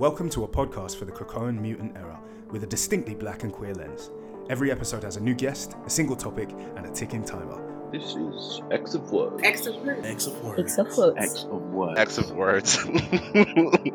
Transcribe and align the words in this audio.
Welcome 0.00 0.30
to 0.30 0.44
a 0.44 0.48
podcast 0.48 0.96
for 0.96 1.04
the 1.04 1.12
Krakoan 1.12 1.60
mutant 1.60 1.94
era 1.94 2.18
with 2.48 2.64
a 2.64 2.66
distinctly 2.66 3.14
black 3.14 3.42
and 3.42 3.52
queer 3.52 3.74
lens. 3.74 4.10
Every 4.48 4.72
episode 4.72 5.02
has 5.02 5.18
a 5.18 5.20
new 5.20 5.34
guest, 5.34 5.74
a 5.84 5.90
single 5.90 6.16
topic, 6.16 6.48
and 6.76 6.86
a 6.86 6.90
ticking 6.90 7.22
timer. 7.22 7.60
This 7.92 8.14
is 8.14 8.62
X 8.70 8.94
of 8.94 9.12
Words. 9.12 9.42
X 9.44 9.66
of 9.66 9.76
words. 9.84 10.06
X 10.06 10.26
of 10.26 10.42
words. 10.42 10.58
X 10.58 10.78
of 10.78 10.96
words. 10.96 11.18
X 11.18 11.44
of 11.44 11.60
Words. 11.60 12.00
X 12.00 12.16
of 12.16 12.30
words. 12.30 12.86
Wait, 12.86 13.92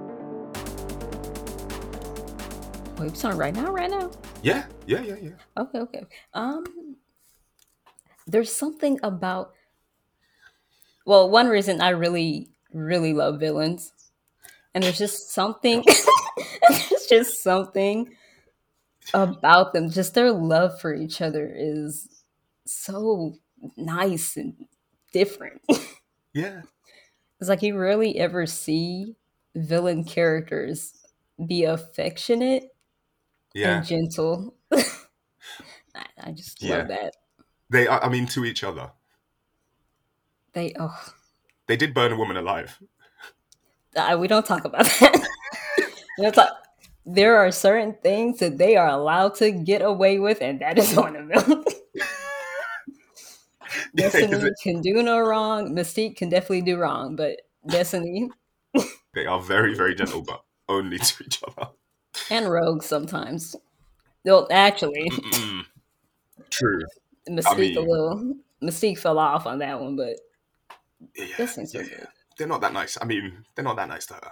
we 3.00 3.10
starting 3.16 3.40
right 3.40 3.56
now? 3.56 3.72
Right 3.72 3.90
now? 3.90 4.12
Yeah, 4.44 4.66
yeah, 4.86 5.02
yeah, 5.02 5.16
yeah. 5.20 5.32
Okay, 5.58 5.80
okay. 5.80 6.04
Um, 6.36 6.98
there's 8.28 8.54
something 8.54 9.00
about. 9.02 9.54
Well, 11.08 11.32
one 11.32 11.48
reason 11.48 11.82
I 11.82 11.90
really, 11.90 12.52
really 12.72 13.14
love 13.14 13.40
villains, 13.40 13.92
and 14.76 14.84
there's 14.84 15.00
just 15.00 15.32
something. 15.32 15.84
there's 16.70 17.08
just 17.10 17.42
something 17.44 18.16
about 19.14 19.74
them. 19.74 19.90
Just 19.90 20.14
their 20.14 20.32
love 20.32 20.80
for 20.82 20.94
each 20.94 21.22
other 21.22 21.52
is 21.56 22.24
so 22.66 23.36
nice 23.78 24.38
and 24.38 24.54
different. 25.12 25.62
Yeah. 26.34 26.62
It's 27.42 27.50
like 27.50 27.62
you 27.64 27.78
rarely 27.78 28.18
ever 28.18 28.46
see 28.46 29.16
villain 29.56 30.06
characters 30.06 30.94
be 31.48 31.66
affectionate 31.66 32.64
Yeah. 33.54 33.78
and 33.80 33.86
gentle. 33.86 34.56
I, 34.74 36.06
I 36.24 36.32
just 36.32 36.62
Yeah. 36.62 36.78
love 36.78 36.88
that. 36.90 37.14
They 37.70 37.88
are, 37.88 38.04
I 38.04 38.10
mean, 38.10 38.26
to 38.28 38.46
each 38.46 38.64
other. 38.64 38.92
They 40.54 40.74
oh, 40.80 41.14
They 41.68 41.76
did 41.76 41.94
burn 41.94 42.14
a 42.14 42.18
woman 42.18 42.38
alive. 42.38 42.80
I, 43.98 44.16
we 44.16 44.28
don't 44.28 44.46
talk 44.46 44.66
about 44.66 44.86
that. 44.86 45.28
we 46.18 46.24
don't 46.24 46.34
talk. 46.36 46.50
There 47.06 47.38
are 47.38 47.52
certain 47.52 47.96
things 48.02 48.40
that 48.40 48.58
they 48.58 48.76
are 48.76 48.88
allowed 48.88 49.36
to 49.36 49.52
get 49.52 49.82
away 49.82 50.20
with, 50.20 50.42
and 50.42 50.60
that 50.62 50.78
is 50.80 50.96
one 50.96 51.16
of 51.16 51.28
them. 51.28 51.64
Destiny 53.96 54.50
can 54.64 54.82
do 54.82 55.02
no 55.04 55.20
wrong. 55.20 55.74
Mystique 55.76 56.18
can 56.18 56.30
definitely 56.30 56.62
do 56.62 56.78
wrong, 56.78 57.16
but 57.16 57.42
Destiny 57.68 58.30
they 59.14 59.26
are 59.26 59.40
very, 59.42 59.76
very 59.76 59.96
gentle, 59.96 60.22
but 60.22 60.44
only 60.70 60.98
to 60.98 61.24
each 61.24 61.42
other. 61.48 61.70
and 62.30 62.50
Rogue 62.50 62.84
sometimes. 62.84 63.56
Well, 64.24 64.48
actually, 64.52 65.10
Mm-mm. 65.10 65.66
True. 66.50 66.82
Mystique 67.30 67.58
mean- 67.58 67.78
a 67.78 67.82
little. 67.82 68.34
Mystique 68.64 68.98
fell 68.98 69.20
off 69.20 69.46
on 69.46 69.60
that 69.60 69.80
one, 69.80 69.96
but 69.96 70.16
Yeah, 71.16 71.26
Destiny's 71.38 71.72
so 71.74 71.80
yeah. 71.80 71.86
good. 71.88 72.08
They're 72.38 72.48
not 72.48 72.62
that 72.62 72.74
nice. 72.74 72.98
I 73.02 73.06
mean, 73.06 73.46
they're 73.56 73.64
not 73.66 73.78
that 73.78 73.88
nice 73.88 74.06
to 74.08 74.16
her. 74.16 74.32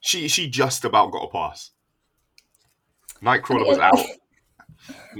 She 0.00 0.28
she 0.28 0.48
just 0.48 0.84
about 0.84 1.10
got 1.12 1.24
a 1.24 1.30
pass. 1.30 1.70
Nightcrawler 3.22 3.66
was 3.66 3.78
out. 3.78 3.98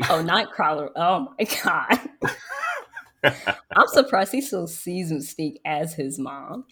Oh, 0.09 0.23
Nightcrawler. 0.25 0.91
Oh 0.95 1.35
my 1.37 1.45
god. 1.65 1.99
I'm 3.77 3.89
surprised 3.89 4.31
he 4.33 4.41
still 4.41 4.69
sees 4.69 5.11
Mystique 5.13 5.57
as 5.65 5.95
his 5.95 6.19
mom. 6.19 6.65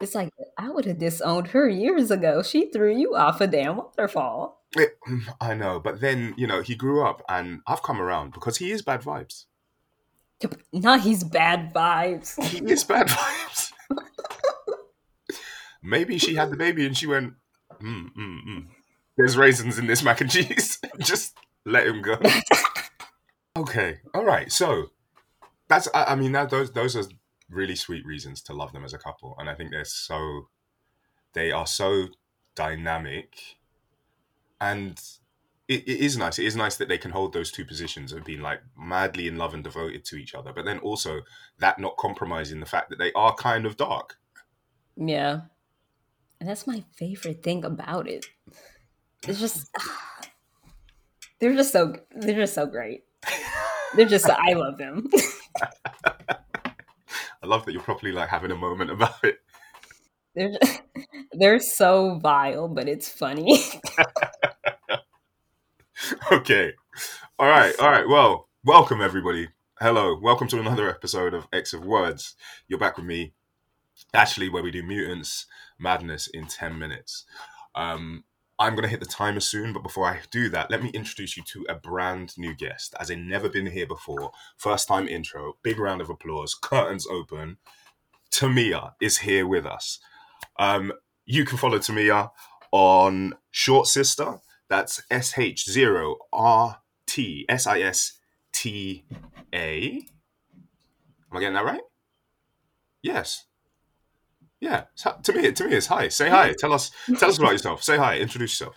It's 0.00 0.14
like 0.14 0.30
I 0.56 0.70
would 0.70 0.86
have 0.86 0.98
disowned 0.98 1.48
her 1.48 1.68
years 1.68 2.10
ago. 2.10 2.42
She 2.42 2.70
threw 2.70 2.96
you 2.96 3.14
off 3.14 3.40
a 3.42 3.46
damn 3.46 3.76
waterfall. 3.76 4.62
It- 4.74 4.98
I 5.40 5.52
know, 5.54 5.80
but 5.80 6.00
then 6.00 6.34
you 6.38 6.46
know 6.46 6.62
he 6.62 6.74
grew 6.74 7.04
up, 7.06 7.22
and 7.28 7.60
I've 7.66 7.82
come 7.82 8.00
around 8.00 8.32
because 8.32 8.56
he 8.56 8.70
is 8.72 8.80
bad 8.82 9.02
vibes. 9.02 9.44
Not 10.72 11.00
he's 11.02 11.24
bad 11.24 11.74
vibes. 11.74 12.42
He 12.42 12.58
is 12.72 12.84
bad 12.84 13.08
vibes. 13.08 13.67
Maybe 15.82 16.18
she 16.18 16.34
had 16.34 16.50
the 16.50 16.56
baby 16.56 16.86
and 16.86 16.96
she 16.96 17.06
went, 17.06 17.34
mm, 17.80 18.08
mm, 18.16 18.38
mm. 18.48 18.66
There's 19.16 19.36
raisins 19.36 19.78
in 19.78 19.86
this 19.86 20.02
mac 20.02 20.20
and 20.20 20.30
cheese. 20.30 20.78
Just 21.00 21.36
let 21.64 21.86
him 21.86 22.02
go. 22.02 22.16
okay, 23.56 23.98
all 24.14 24.24
right. 24.24 24.50
So 24.50 24.90
that's 25.68 25.88
I, 25.92 26.04
I 26.04 26.14
mean 26.14 26.32
that 26.32 26.50
those 26.50 26.72
those 26.72 26.96
are 26.96 27.04
really 27.50 27.74
sweet 27.74 28.06
reasons 28.06 28.42
to 28.42 28.52
love 28.52 28.72
them 28.72 28.84
as 28.84 28.94
a 28.94 28.98
couple, 28.98 29.34
and 29.38 29.50
I 29.50 29.54
think 29.54 29.70
they're 29.70 29.84
so 29.84 30.48
they 31.34 31.50
are 31.50 31.66
so 31.66 32.06
dynamic, 32.54 33.56
and 34.60 35.00
it, 35.66 35.82
it 35.88 36.00
is 36.00 36.16
nice. 36.16 36.38
It 36.38 36.46
is 36.46 36.56
nice 36.56 36.76
that 36.76 36.88
they 36.88 36.98
can 36.98 37.10
hold 37.10 37.32
those 37.32 37.50
two 37.50 37.64
positions 37.64 38.12
of 38.12 38.24
being 38.24 38.40
like 38.40 38.60
madly 38.76 39.26
in 39.26 39.36
love 39.36 39.52
and 39.52 39.64
devoted 39.64 40.04
to 40.06 40.16
each 40.16 40.34
other, 40.34 40.52
but 40.52 40.64
then 40.64 40.78
also 40.78 41.20
that 41.58 41.78
not 41.78 41.96
compromising 41.96 42.60
the 42.60 42.66
fact 42.66 42.88
that 42.90 42.98
they 42.98 43.12
are 43.12 43.34
kind 43.34 43.66
of 43.66 43.76
dark. 43.76 44.16
Yeah. 44.96 45.40
And 46.40 46.48
that's 46.48 46.66
my 46.66 46.84
favorite 46.94 47.42
thing 47.42 47.64
about 47.64 48.08
it. 48.08 48.26
It's 49.26 49.40
just 49.40 49.68
they're 51.40 51.54
just 51.54 51.72
so 51.72 51.94
they're 52.14 52.36
just 52.36 52.54
so 52.54 52.66
great. 52.66 53.04
They're 53.96 54.06
just 54.06 54.28
I 54.28 54.52
love 54.52 54.78
them. 54.78 55.08
I 57.42 57.46
love 57.46 57.64
that 57.64 57.72
you're 57.72 57.82
properly 57.82 58.12
like 58.12 58.28
having 58.28 58.50
a 58.50 58.56
moment 58.56 58.90
about 58.90 59.22
it. 59.24 59.38
They're 60.34 60.52
just, 60.52 60.82
they're 61.32 61.58
so 61.58 62.20
vile, 62.22 62.68
but 62.68 62.88
it's 62.88 63.08
funny. 63.08 63.60
okay. 66.30 66.74
All 67.40 67.48
right. 67.48 67.74
All 67.80 67.90
right. 67.90 68.06
Well, 68.06 68.48
welcome 68.64 69.00
everybody. 69.00 69.48
Hello. 69.80 70.16
Welcome 70.22 70.46
to 70.48 70.60
another 70.60 70.88
episode 70.88 71.34
of 71.34 71.48
X 71.52 71.72
of 71.72 71.84
Words. 71.84 72.36
You're 72.68 72.78
back 72.78 72.96
with 72.98 73.06
me, 73.06 73.32
Ashley, 74.14 74.48
where 74.48 74.62
we 74.62 74.70
do 74.70 74.82
mutants 74.82 75.46
madness 75.78 76.26
in 76.28 76.46
10 76.46 76.78
minutes. 76.78 77.24
Um, 77.74 78.24
I'm 78.58 78.74
going 78.74 78.82
to 78.82 78.88
hit 78.88 79.00
the 79.00 79.06
timer 79.06 79.40
soon, 79.40 79.72
but 79.72 79.84
before 79.84 80.06
I 80.06 80.20
do 80.32 80.48
that, 80.48 80.70
let 80.70 80.82
me 80.82 80.90
introduce 80.90 81.36
you 81.36 81.44
to 81.44 81.66
a 81.68 81.74
brand 81.76 82.36
new 82.36 82.54
guest, 82.54 82.94
as 82.98 83.08
in 83.08 83.28
never 83.28 83.48
been 83.48 83.66
here 83.66 83.86
before. 83.86 84.32
First 84.56 84.88
time 84.88 85.06
intro. 85.06 85.56
Big 85.62 85.78
round 85.78 86.00
of 86.00 86.10
applause. 86.10 86.54
Curtains 86.54 87.06
open. 87.06 87.58
Tamia 88.32 88.94
is 89.00 89.18
here 89.18 89.46
with 89.46 89.64
us. 89.64 90.00
Um, 90.58 90.92
you 91.24 91.44
can 91.44 91.56
follow 91.56 91.78
Tamia 91.78 92.30
on 92.72 93.34
Short 93.52 93.86
Sister. 93.86 94.40
That's 94.68 95.02
S 95.10 95.38
H 95.38 95.70
zero 95.70 96.16
R 96.32 96.80
T 97.06 97.46
S 97.48 97.66
I 97.66 97.80
S 97.80 98.18
T 98.52 99.04
A. 99.54 100.04
Am 101.30 101.36
I 101.36 101.40
getting 101.40 101.54
that 101.54 101.64
right? 101.64 101.80
Yes. 103.02 103.44
Yeah. 104.60 104.84
Tamia, 104.96 105.22
to 105.22 105.32
me, 105.32 105.42
Tamia, 105.50 105.86
hi. 105.86 106.08
Say 106.08 106.28
hi. 106.28 106.52
Tell 106.58 106.72
us. 106.72 106.90
Tell 107.18 107.28
us 107.30 107.38
about 107.38 107.52
yourself. 107.52 107.82
Say 107.82 107.96
hi. 107.96 108.18
Introduce 108.18 108.58
yourself. 108.60 108.76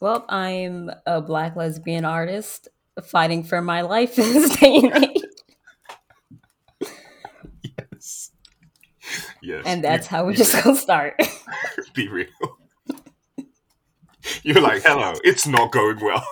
well, 0.00 0.24
I'm 0.28 0.90
a 1.06 1.20
black 1.20 1.56
lesbian 1.56 2.04
artist 2.04 2.68
fighting 3.04 3.42
for 3.44 3.60
my 3.62 3.82
life 3.82 4.18
in 4.18 4.32
this 4.32 4.56
day 4.56 4.76
and 4.76 5.04
age. 5.04 5.22
Yes. 7.62 8.30
Yes. 9.42 9.62
And 9.66 9.84
that's 9.84 10.06
Be- 10.08 10.10
how 10.10 10.24
we're 10.24 10.32
just 10.34 10.54
real. 10.54 10.62
gonna 10.64 10.76
start. 10.76 11.20
be 11.94 12.08
real. 12.08 12.26
You're 14.42 14.60
like, 14.60 14.82
hello. 14.82 15.14
It's 15.22 15.46
not 15.46 15.70
going 15.70 15.98
well. 16.00 16.26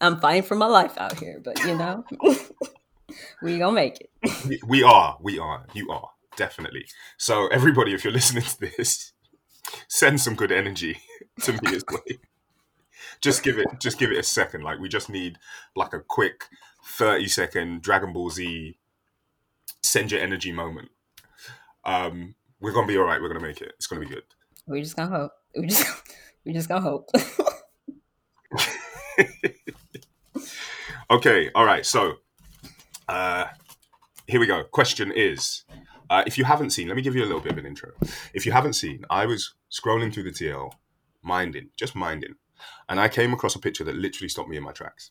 I'm 0.00 0.20
fighting 0.20 0.42
for 0.44 0.54
my 0.54 0.66
life 0.66 0.96
out 0.98 1.18
here, 1.18 1.40
but 1.44 1.58
you 1.64 1.76
know, 1.76 2.04
we 3.42 3.58
gonna 3.58 3.72
make 3.72 3.98
it. 4.00 4.60
We 4.66 4.82
are. 4.84 5.18
We 5.20 5.38
are. 5.40 5.66
You 5.74 5.90
are. 5.90 6.10
Definitely. 6.38 6.86
So, 7.16 7.48
everybody, 7.48 7.92
if 7.92 8.04
you're 8.04 8.12
listening 8.12 8.44
to 8.44 8.60
this, 8.60 9.12
send 9.88 10.20
some 10.20 10.36
good 10.36 10.52
energy 10.52 11.00
to 11.42 11.52
me 11.52 11.74
as 11.74 11.84
well. 11.90 12.00
Just 13.20 13.42
give 13.42 13.58
it 13.58 13.66
just 13.80 13.98
give 13.98 14.12
it 14.12 14.18
a 14.18 14.22
second. 14.22 14.62
Like 14.62 14.78
we 14.78 14.88
just 14.88 15.10
need 15.10 15.38
like 15.74 15.92
a 15.92 15.98
quick 15.98 16.44
30 16.84 17.26
second 17.26 17.82
Dragon 17.82 18.12
Ball 18.12 18.30
Z 18.30 18.78
send 19.82 20.12
your 20.12 20.20
energy 20.20 20.52
moment. 20.52 20.90
Um 21.84 22.36
we're 22.60 22.72
gonna 22.72 22.86
be 22.86 22.96
all 22.96 23.04
right, 23.04 23.20
we're 23.20 23.28
gonna 23.28 23.44
make 23.44 23.60
it. 23.60 23.72
It's 23.74 23.88
gonna 23.88 24.02
be 24.02 24.06
good. 24.14 24.22
We 24.68 24.80
just 24.82 24.94
gonna 24.94 25.16
hope. 25.16 25.32
We 25.56 25.66
just 25.66 25.84
we 26.44 26.52
just 26.52 26.68
gonna 26.68 26.80
hope. 26.80 27.10
Okay, 31.10 31.48
all 31.54 31.64
right. 31.64 31.86
So, 31.86 32.16
uh, 33.08 33.46
here 34.26 34.38
we 34.38 34.46
go. 34.46 34.62
Question 34.64 35.10
is, 35.10 35.64
if 36.10 36.38
you 36.38 36.44
haven't 36.44 36.70
seen, 36.70 36.88
let 36.88 36.96
me 36.96 37.02
give 37.02 37.14
you 37.14 37.22
a 37.22 37.26
little 37.26 37.40
bit 37.40 37.52
of 37.52 37.58
an 37.58 37.66
intro. 37.66 37.92
If 38.32 38.46
you 38.46 38.52
haven't 38.52 38.74
seen, 38.74 39.04
I 39.10 39.26
was 39.26 39.54
scrolling 39.70 40.12
through 40.12 40.24
the 40.24 40.30
TL, 40.30 40.72
minding, 41.22 41.70
just 41.76 41.94
minding, 41.94 42.34
and 42.88 43.00
I 43.00 43.08
came 43.08 43.32
across 43.32 43.54
a 43.54 43.60
picture 43.60 43.84
that 43.84 43.96
literally 43.96 44.28
stopped 44.28 44.48
me 44.48 44.56
in 44.56 44.62
my 44.62 44.72
tracks. 44.72 45.10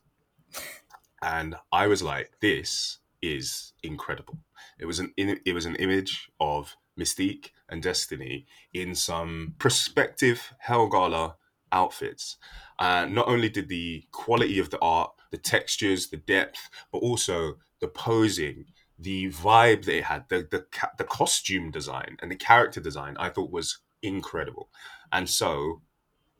And 1.21 1.55
I 1.71 1.87
was 1.87 2.03
like, 2.03 2.31
"This 2.41 2.99
is 3.21 3.73
incredible." 3.83 4.37
It 4.79 4.85
was 4.85 4.99
an 4.99 5.13
it 5.17 5.53
was 5.53 5.65
an 5.65 5.75
image 5.75 6.29
of 6.39 6.75
Mystique 6.97 7.51
and 7.69 7.81
Destiny 7.81 8.45
in 8.73 8.95
some 8.95 9.55
prospective 9.59 10.53
Hellgala 10.67 11.35
outfits. 11.71 12.37
Uh, 12.79 13.05
not 13.09 13.27
only 13.27 13.49
did 13.49 13.69
the 13.69 14.05
quality 14.11 14.59
of 14.59 14.69
the 14.69 14.79
art, 14.79 15.11
the 15.31 15.37
textures, 15.37 16.09
the 16.09 16.17
depth, 16.17 16.69
but 16.91 16.99
also 16.99 17.57
the 17.79 17.87
posing, 17.87 18.65
the 18.99 19.29
vibe 19.29 19.85
that 19.85 19.97
it 19.97 20.03
had, 20.05 20.25
the 20.29 20.47
the 20.49 20.65
the 20.97 21.03
costume 21.03 21.71
design 21.71 22.17
and 22.21 22.31
the 22.31 22.35
character 22.35 22.79
design, 22.79 23.15
I 23.19 23.29
thought 23.29 23.51
was 23.51 23.79
incredible. 24.01 24.69
And 25.11 25.29
so 25.29 25.81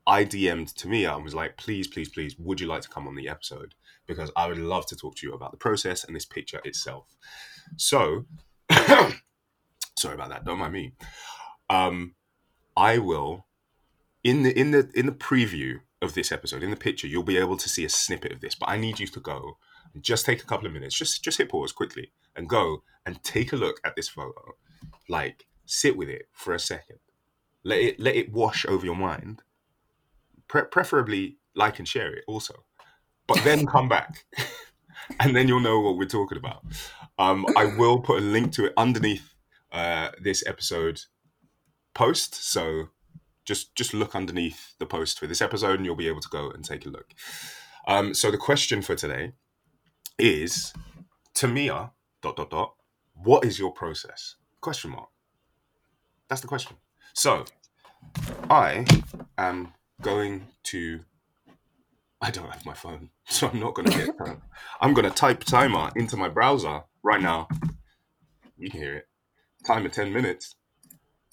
I 0.05 0.23
DM'd 0.23 0.75
Tamia 0.75 1.15
and 1.15 1.23
was 1.23 1.35
like, 1.35 1.57
please, 1.57 1.87
please, 1.87 2.09
please, 2.09 2.35
would 2.39 2.59
you 2.59 2.67
like 2.67 2.81
to 2.81 2.89
come 2.89 3.07
on 3.07 3.15
the 3.15 3.29
episode? 3.29 3.75
Because 4.07 4.31
I 4.35 4.47
would 4.47 4.57
love 4.57 4.85
to 4.87 4.95
talk 4.95 5.15
to 5.17 5.27
you 5.27 5.33
about 5.33 5.51
the 5.51 5.57
process 5.57 6.03
and 6.03 6.15
this 6.15 6.25
picture 6.25 6.61
itself. 6.63 7.15
So, 7.75 8.25
sorry 8.71 10.15
about 10.15 10.29
that. 10.29 10.45
Don't 10.45 10.59
mind 10.59 10.73
me. 10.73 10.93
Um, 11.69 12.15
I 12.77 12.99
will 12.99 13.47
in 14.23 14.43
the 14.43 14.57
in 14.57 14.71
the 14.71 14.89
in 14.93 15.05
the 15.05 15.11
preview 15.11 15.81
of 16.01 16.13
this 16.13 16.31
episode, 16.31 16.63
in 16.63 16.69
the 16.69 16.77
picture, 16.77 17.07
you'll 17.07 17.23
be 17.23 17.37
able 17.37 17.57
to 17.57 17.67
see 17.67 17.83
a 17.83 17.89
snippet 17.89 18.31
of 18.31 18.39
this. 18.39 18.55
But 18.55 18.69
I 18.69 18.77
need 18.77 18.99
you 18.99 19.07
to 19.07 19.19
go 19.19 19.57
just 20.01 20.25
take 20.25 20.41
a 20.41 20.45
couple 20.45 20.67
of 20.67 20.73
minutes, 20.73 20.95
just 20.95 21.23
just 21.23 21.37
hit 21.37 21.49
pause 21.49 21.71
quickly 21.71 22.11
and 22.35 22.49
go 22.49 22.83
and 23.05 23.21
take 23.23 23.53
a 23.53 23.57
look 23.57 23.79
at 23.83 23.95
this 23.95 24.09
photo. 24.09 24.55
Like, 25.09 25.45
sit 25.65 25.97
with 25.97 26.09
it 26.09 26.27
for 26.33 26.53
a 26.53 26.59
second. 26.59 26.99
Let 27.63 27.79
it 27.79 27.99
let 27.99 28.15
it 28.15 28.31
wash 28.31 28.65
over 28.65 28.85
your 28.85 28.95
mind. 28.95 29.41
Pre- 30.47 30.65
preferably 30.71 31.37
like 31.55 31.79
and 31.79 31.87
share 31.87 32.13
it 32.13 32.23
also. 32.27 32.65
But 33.27 33.43
then 33.43 33.65
come 33.75 33.89
back. 33.89 34.25
and 35.19 35.35
then 35.35 35.47
you'll 35.47 35.59
know 35.59 35.79
what 35.79 35.97
we're 35.97 36.05
talking 36.05 36.37
about. 36.37 36.63
Um, 37.19 37.45
I 37.55 37.65
will 37.65 37.99
put 37.99 38.19
a 38.19 38.25
link 38.25 38.51
to 38.53 38.65
it 38.65 38.73
underneath 38.77 39.33
uh, 39.71 40.09
this 40.21 40.45
episode 40.45 41.01
post. 41.93 42.35
So 42.35 42.89
just 43.45 43.75
just 43.75 43.93
look 43.93 44.15
underneath 44.15 44.75
the 44.79 44.85
post 44.85 45.19
for 45.19 45.27
this 45.27 45.41
episode, 45.41 45.77
and 45.77 45.85
you'll 45.85 45.95
be 45.95 46.07
able 46.07 46.21
to 46.21 46.29
go 46.29 46.49
and 46.49 46.63
take 46.63 46.85
a 46.85 46.89
look. 46.89 47.13
Um, 47.87 48.13
so 48.13 48.29
the 48.29 48.37
question 48.37 48.81
for 48.81 48.95
today 48.95 49.31
is, 50.17 50.73
Tamia 51.33 51.73
ah, 51.73 51.91
dot 52.21 52.35
dot 52.35 52.49
dot. 52.49 52.73
What 53.13 53.45
is 53.45 53.59
your 53.59 53.71
process? 53.71 54.35
Question 54.61 54.91
mark. 54.91 55.09
That's 56.29 56.41
the 56.41 56.47
question. 56.47 56.77
So 57.13 57.45
I 58.49 58.85
am 59.37 59.73
going 60.01 60.47
to. 60.63 61.01
I 62.19 62.31
don't 62.31 62.49
have 62.49 62.65
my 62.65 62.73
phone, 62.73 63.09
so 63.27 63.47
I'm 63.47 63.59
not 63.59 63.75
going 63.75 63.89
to 63.89 63.97
get 63.97 64.17
time. 64.25 64.41
I'm 64.81 64.93
going 64.93 65.07
to 65.07 65.15
type 65.15 65.43
timer 65.43 65.91
into 65.95 66.17
my 66.17 66.29
browser 66.29 66.83
right 67.03 67.21
now. 67.21 67.47
You 68.57 68.69
can 68.69 68.79
hear 68.79 68.95
it. 68.95 69.07
Timer 69.65 69.89
10 69.89 70.11
minutes. 70.11 70.55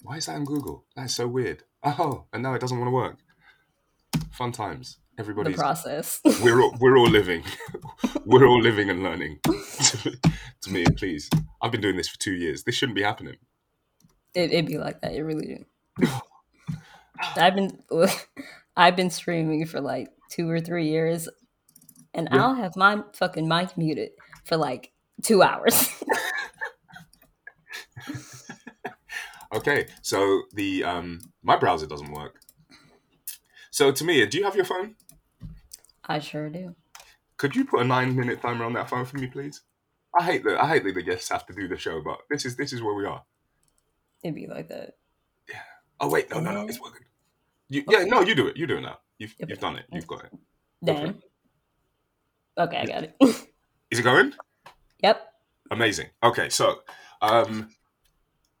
Why 0.03 0.17
is 0.17 0.27
that 0.27 0.35
in 0.35 0.45
Google? 0.45 0.85
That's 0.95 1.15
so 1.15 1.27
weird. 1.27 1.63
Oh, 1.83 2.25
and 2.31 2.43
now 2.43 2.53
it 2.53 2.61
doesn't 2.61 2.77
want 2.77 2.87
to 2.87 2.93
work. 2.93 3.17
Fun 4.31 4.51
times. 4.51 4.97
The 5.15 5.21
Everybody's 5.21 5.55
process. 5.55 6.19
we're 6.43 6.61
all, 6.61 6.75
we're 6.79 6.97
all 6.97 7.07
living. 7.09 7.43
we're 8.25 8.45
all 8.45 8.59
living 8.61 8.89
and 8.89 9.01
learning. 9.01 9.39
Tamia, 10.61 10.97
please. 10.97 11.29
I've 11.61 11.71
been 11.71 11.81
doing 11.81 11.95
this 11.95 12.09
for 12.09 12.19
two 12.19 12.33
years. 12.33 12.63
This 12.63 12.75
shouldn't 12.75 12.95
be 12.97 13.03
happening. 13.03 13.37
It 14.33 14.51
it 14.51 14.67
be 14.67 14.77
like 14.77 14.99
that. 15.01 15.13
It 15.13 15.21
really 15.23 15.65
do. 15.99 16.07
I've 17.37 17.55
been 17.55 17.79
I've 18.75 18.95
been 18.97 19.09
streaming 19.09 19.65
for 19.65 19.79
like 19.79 20.09
two 20.29 20.49
or 20.49 20.59
three 20.59 20.89
years, 20.89 21.29
and 22.13 22.27
Yeah. 22.31 22.43
I'll 22.43 22.55
have 22.55 22.75
my 22.75 23.01
fucking 23.13 23.47
mic 23.47 23.77
muted 23.77 24.11
for 24.43 24.57
like 24.57 24.91
two 25.23 25.41
hours. 25.43 25.89
Okay, 29.53 29.87
so 30.01 30.41
the 30.53 30.83
um 30.83 31.21
my 31.41 31.55
browser 31.55 31.87
doesn't 31.87 32.11
work. 32.11 32.41
So 33.71 33.91
Tamia, 33.91 34.29
do 34.29 34.37
you 34.37 34.43
have 34.43 34.55
your 34.55 34.65
phone? 34.65 34.95
I 36.07 36.19
sure 36.19 36.49
do. 36.49 36.75
Could 37.37 37.55
you 37.55 37.65
put 37.65 37.81
a 37.81 37.83
nine 37.83 38.15
minute 38.15 38.41
timer 38.41 38.65
on 38.65 38.73
that 38.73 38.89
phone 38.89 39.05
for 39.05 39.17
me, 39.17 39.27
please? 39.27 39.61
I 40.17 40.23
hate 40.23 40.43
that 40.45 40.63
I 40.63 40.67
hate 40.67 40.83
that 40.85 40.95
the 40.95 41.03
guests 41.03 41.29
have 41.29 41.45
to 41.47 41.53
do 41.53 41.67
the 41.67 41.77
show, 41.77 42.01
but 42.01 42.19
this 42.29 42.45
is 42.45 42.55
this 42.55 42.71
is 42.71 42.81
where 42.81 42.93
we 42.93 43.05
are. 43.05 43.23
It'd 44.23 44.35
be 44.35 44.47
like 44.47 44.69
that. 44.69 44.95
Yeah. 45.49 45.61
Oh 45.99 46.09
wait, 46.09 46.29
no, 46.29 46.39
no, 46.39 46.51
no, 46.51 46.67
it's 46.67 46.79
working. 46.79 47.05
You, 47.67 47.83
yeah, 47.89 48.05
no, 48.05 48.21
you 48.21 48.35
do 48.35 48.47
it. 48.47 48.57
You 48.57 48.67
do 48.67 48.77
it 48.77 48.81
now. 48.81 48.99
You've 49.17 49.35
you've 49.47 49.59
done 49.59 49.77
it. 49.77 49.85
You've 49.91 50.07
got 50.07 50.23
it. 50.23 50.31
Damn. 50.83 51.21
Okay, 52.57 52.77
I 52.77 52.85
got 52.85 53.03
it. 53.03 53.15
Is 53.91 53.99
it 53.99 54.03
going? 54.03 54.33
yep. 55.03 55.33
Amazing. 55.71 56.07
Okay, 56.23 56.49
so 56.49 56.79
um, 57.21 57.69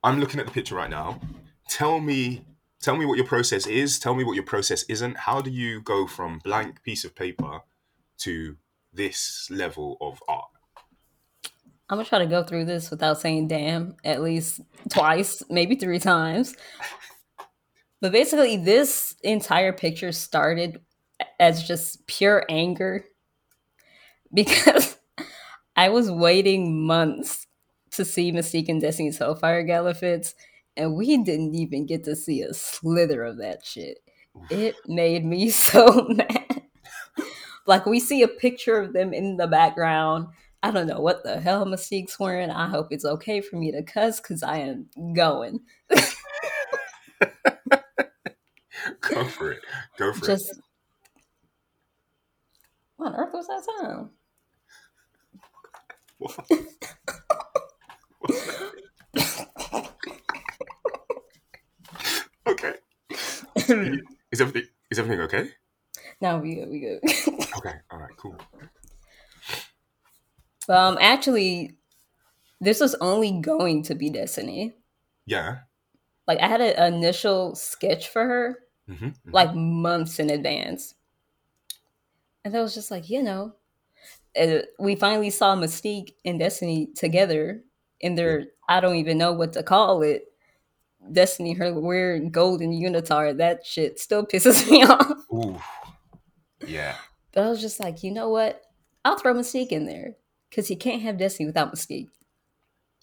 I'm 0.03 0.19
looking 0.19 0.39
at 0.39 0.45
the 0.45 0.51
picture 0.51 0.75
right 0.75 0.89
now. 0.89 1.21
Tell 1.69 1.99
me, 1.99 2.45
tell 2.85 2.95
me 2.95 3.05
what 3.05 3.17
your 3.17 3.25
process 3.25 3.65
is. 3.65 3.97
Tell 3.97 4.13
me 4.13 4.23
what 4.23 4.35
your 4.35 4.45
process 4.45 4.83
isn't. 4.83 5.17
How 5.17 5.41
do 5.41 5.49
you 5.49 5.81
go 5.81 6.05
from 6.05 6.39
blank 6.43 6.83
piece 6.83 7.03
of 7.03 7.15
paper 7.15 7.61
to 8.19 8.57
this 8.93 9.47
level 9.49 9.97
of 9.99 10.21
art? 10.29 10.45
I'm 11.89 11.97
gonna 11.97 12.05
try 12.05 12.19
to 12.19 12.27
go 12.27 12.43
through 12.43 12.65
this 12.65 12.89
without 12.91 13.19
saying 13.19 13.47
damn 13.47 13.95
at 14.03 14.21
least 14.21 14.61
twice, 14.89 15.43
maybe 15.49 15.75
three 15.75 15.99
times. 15.99 16.55
But 18.01 18.11
basically, 18.11 18.57
this 18.57 19.15
entire 19.23 19.73
picture 19.73 20.11
started 20.11 20.79
as 21.39 21.67
just 21.67 22.05
pure 22.05 22.45
anger 22.49 23.05
because 24.33 24.97
I 25.75 25.89
was 25.89 26.11
waiting 26.11 26.85
months 26.85 27.47
to 27.91 28.05
see 28.05 28.31
Mystique 28.31 28.69
and 28.69 28.81
Destiny's 28.81 29.17
Hellfire 29.17 29.63
Gala 29.63 29.93
fits, 29.93 30.35
and 30.77 30.95
we 30.95 31.17
didn't 31.23 31.55
even 31.55 31.85
get 31.85 32.03
to 32.05 32.15
see 32.15 32.41
a 32.41 32.53
slither 32.53 33.23
of 33.23 33.37
that 33.37 33.65
shit. 33.65 33.99
It 34.49 34.75
made 34.87 35.25
me 35.25 35.49
so 35.51 36.07
mad. 36.09 36.63
like, 37.65 37.85
we 37.85 37.99
see 37.99 38.21
a 38.23 38.27
picture 38.27 38.77
of 38.77 38.93
them 38.93 39.13
in 39.13 39.37
the 39.37 39.47
background. 39.47 40.27
I 40.63 40.71
don't 40.71 40.87
know 40.87 40.99
what 40.99 41.23
the 41.23 41.39
hell 41.39 41.65
Mystique's 41.65 42.19
wearing. 42.19 42.49
I 42.49 42.67
hope 42.67 42.87
it's 42.89 43.05
okay 43.05 43.39
for 43.41 43.55
me 43.57 43.71
to 43.71 43.83
cuss 43.83 44.19
because 44.19 44.41
I 44.41 44.57
am 44.57 44.87
going. 45.13 45.59
Go 49.01 49.25
for 49.25 49.51
it. 49.51 49.59
Go 49.97 50.11
for 50.13 50.25
it. 50.25 50.27
Just 50.27 50.59
what 52.97 53.13
on 53.13 53.15
earth 53.15 53.33
was 53.33 53.47
that 53.47 53.63
sound? 53.79 54.09
What? 56.17 56.39
okay. 62.47 62.73
Is 64.31 64.41
everything 64.41 64.69
is 64.91 64.99
everything 64.99 65.21
okay? 65.21 65.49
no, 66.21 66.37
we 66.39 66.55
good, 66.55 66.69
we 66.69 66.79
good. 66.79 66.99
Okay. 67.57 67.73
All 67.89 67.99
right. 67.99 68.11
Cool. 68.17 68.37
um, 70.67 70.97
actually, 70.99 71.77
this 72.59 72.79
was 72.79 72.95
only 72.95 73.39
going 73.39 73.83
to 73.83 73.95
be 73.95 74.09
Destiny. 74.09 74.75
Yeah. 75.25 75.59
Like 76.27 76.39
I 76.39 76.47
had 76.47 76.61
an 76.61 76.93
initial 76.93 77.55
sketch 77.55 78.09
for 78.09 78.25
her, 78.25 78.59
hmm 78.87 79.09
like 79.31 79.55
months 79.55 80.19
in 80.19 80.29
advance, 80.29 80.95
and 82.43 82.55
I 82.55 82.61
was 82.61 82.73
just 82.73 82.91
like, 82.91 83.09
you 83.09 83.23
know, 83.23 83.55
we 84.79 84.95
finally 84.95 85.29
saw 85.29 85.55
Mystique 85.55 86.13
and 86.23 86.39
Destiny 86.39 86.87
together 86.95 87.63
in 87.99 88.15
their 88.15 88.47
I 88.67 88.79
don't 88.81 88.95
even 88.95 89.17
know 89.17 89.33
what 89.33 89.53
to 89.53 89.63
call 89.63 90.01
it. 90.01 90.25
Destiny, 91.11 91.53
her 91.53 91.73
weird 91.73 92.31
golden 92.31 92.71
unitard, 92.71 93.37
that 93.37 93.65
shit 93.65 93.99
still 93.99 94.25
pisses 94.25 94.69
me 94.69 94.83
off. 94.85 95.11
Ooh. 95.33 95.57
Yeah. 96.65 96.95
But 97.33 97.43
I 97.45 97.49
was 97.49 97.61
just 97.61 97.79
like, 97.79 98.03
you 98.03 98.11
know 98.11 98.29
what? 98.29 98.61
I'll 99.03 99.17
throw 99.17 99.33
Mystique 99.33 99.69
in 99.71 99.85
there 99.85 100.15
because 100.49 100.69
you 100.69 100.77
can't 100.77 101.01
have 101.01 101.17
Destiny 101.17 101.45
without 101.47 101.73
Mystique. 101.73 102.07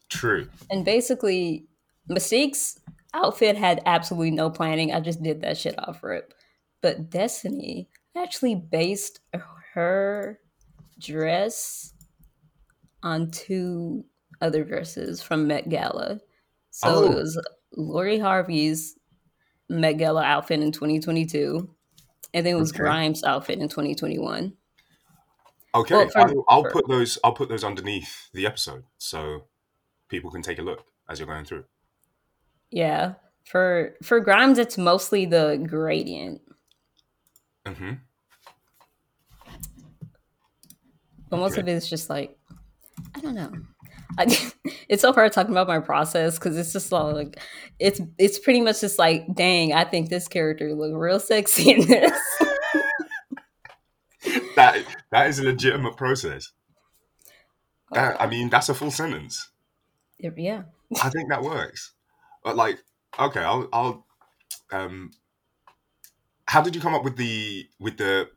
True. 0.08 0.48
And 0.70 0.84
basically, 0.84 1.66
Mystique's 2.10 2.78
outfit 3.14 3.56
had 3.56 3.80
absolutely 3.86 4.30
no 4.30 4.50
planning. 4.50 4.92
I 4.92 5.00
just 5.00 5.22
did 5.22 5.42
that 5.42 5.56
shit 5.58 5.74
off 5.78 6.02
rip. 6.02 6.34
But 6.80 7.10
Destiny 7.10 7.88
actually 8.16 8.54
based 8.56 9.20
her 9.74 10.38
dress 10.98 11.92
on 13.02 13.30
two 13.30 14.04
other 14.40 14.64
dresses 14.64 15.22
from 15.22 15.46
Met 15.46 15.68
Gala. 15.68 16.20
So 16.70 16.88
Oh. 16.88 17.04
it 17.04 17.14
was 17.14 17.40
Lori 17.76 18.18
Harvey's 18.18 18.98
Met 19.68 19.94
Gala 19.98 20.22
outfit 20.24 20.60
in 20.60 20.72
2022, 20.72 21.74
and 22.34 22.46
then 22.46 22.56
it 22.56 22.58
was 22.58 22.72
Okay. 22.72 22.78
Grimes' 22.82 23.24
outfit 23.24 23.58
in 23.60 23.68
2021. 23.68 24.56
Okay, 25.74 25.94
Well, 25.94 26.10
I'll, 26.16 26.44
I'll 26.48 26.64
put 26.66 26.86
those. 26.88 27.18
I'll 27.24 27.32
put 27.32 27.48
those 27.48 27.64
underneath 27.64 28.30
the 28.32 28.46
episode 28.46 28.84
so 28.98 29.48
people 30.08 30.30
can 30.30 30.42
take 30.42 30.58
a 30.58 30.62
look 30.62 30.86
as 31.08 31.18
you're 31.20 31.28
going 31.28 31.44
through. 31.46 31.66
Yeah. 32.70 33.14
For 33.44 33.96
for 34.02 34.20
Grimes, 34.20 34.58
it's 34.58 34.78
mostly 34.78 35.26
the 35.26 35.64
gradient. 35.68 36.42
Mm-hmm. 37.64 37.92
But 41.28 41.38
most 41.38 41.56
Okay. 41.56 41.58
of 41.58 41.66
it 41.68 41.72
is 41.72 41.88
just 41.88 42.10
like, 42.10 42.38
I 43.14 43.20
don't 43.20 43.34
know. 43.34 43.52
I, 44.18 44.52
it's 44.88 45.02
so 45.02 45.12
hard 45.12 45.32
talking 45.32 45.52
about 45.52 45.68
my 45.68 45.80
process 45.80 46.38
because 46.38 46.56
it's 46.56 46.72
just 46.72 46.92
like, 46.92 47.40
it's 47.78 48.00
it's 48.18 48.38
pretty 48.38 48.60
much 48.60 48.80
just 48.80 48.98
like, 48.98 49.26
dang, 49.34 49.72
I 49.72 49.84
think 49.84 50.08
this 50.08 50.28
character 50.28 50.74
look 50.74 50.92
real 50.94 51.20
sexy 51.20 51.72
in 51.72 51.86
this. 51.86 52.18
That 54.54 54.84
that 55.10 55.28
is 55.28 55.38
a 55.38 55.44
legitimate 55.44 55.96
process. 55.96 56.52
That, 57.92 58.20
I 58.20 58.26
mean, 58.26 58.50
that's 58.50 58.68
a 58.68 58.74
full 58.74 58.90
sentence. 58.90 59.50
Yeah, 60.90 61.00
I 61.02 61.08
think 61.08 61.28
that 61.30 61.42
works. 61.42 61.94
But 62.44 62.56
like, 62.56 62.78
okay, 63.18 63.40
I'll 63.40 63.68
I'll 63.72 64.06
um, 64.70 65.10
how 66.46 66.60
did 66.60 66.74
you 66.74 66.80
come 66.80 66.94
up 66.94 67.02
with 67.02 67.16
the 67.16 67.66
with 67.80 67.96
the 67.96 68.28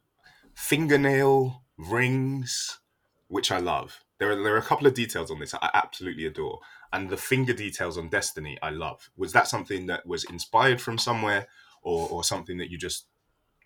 fingernail 0.56 1.64
rings, 1.78 2.80
which 3.28 3.52
I 3.52 3.60
love. 3.60 4.05
There 4.18 4.32
are 4.32 4.44
there 4.44 4.56
are 4.56 4.60
a 4.60 4.62
couple 4.62 4.88
of 4.88 4.94
details 4.94 5.30
on 5.30 5.40
this 5.40 5.54
I 5.54 5.70
absolutely 5.74 6.26
adore, 6.26 6.60
and 6.94 7.10
the 7.10 7.18
finger 7.18 7.54
details 7.54 7.98
on 7.98 8.10
Destiny 8.10 8.58
I 8.62 8.70
love. 8.70 9.10
Was 9.18 9.34
that 9.34 9.48
something 9.48 9.88
that 9.88 10.06
was 10.06 10.24
inspired 10.26 10.82
from 10.82 10.98
somewhere, 10.98 11.48
or 11.82 12.08
or 12.10 12.24
something 12.24 12.58
that 12.58 12.70
you 12.70 12.78
just 12.78 13.08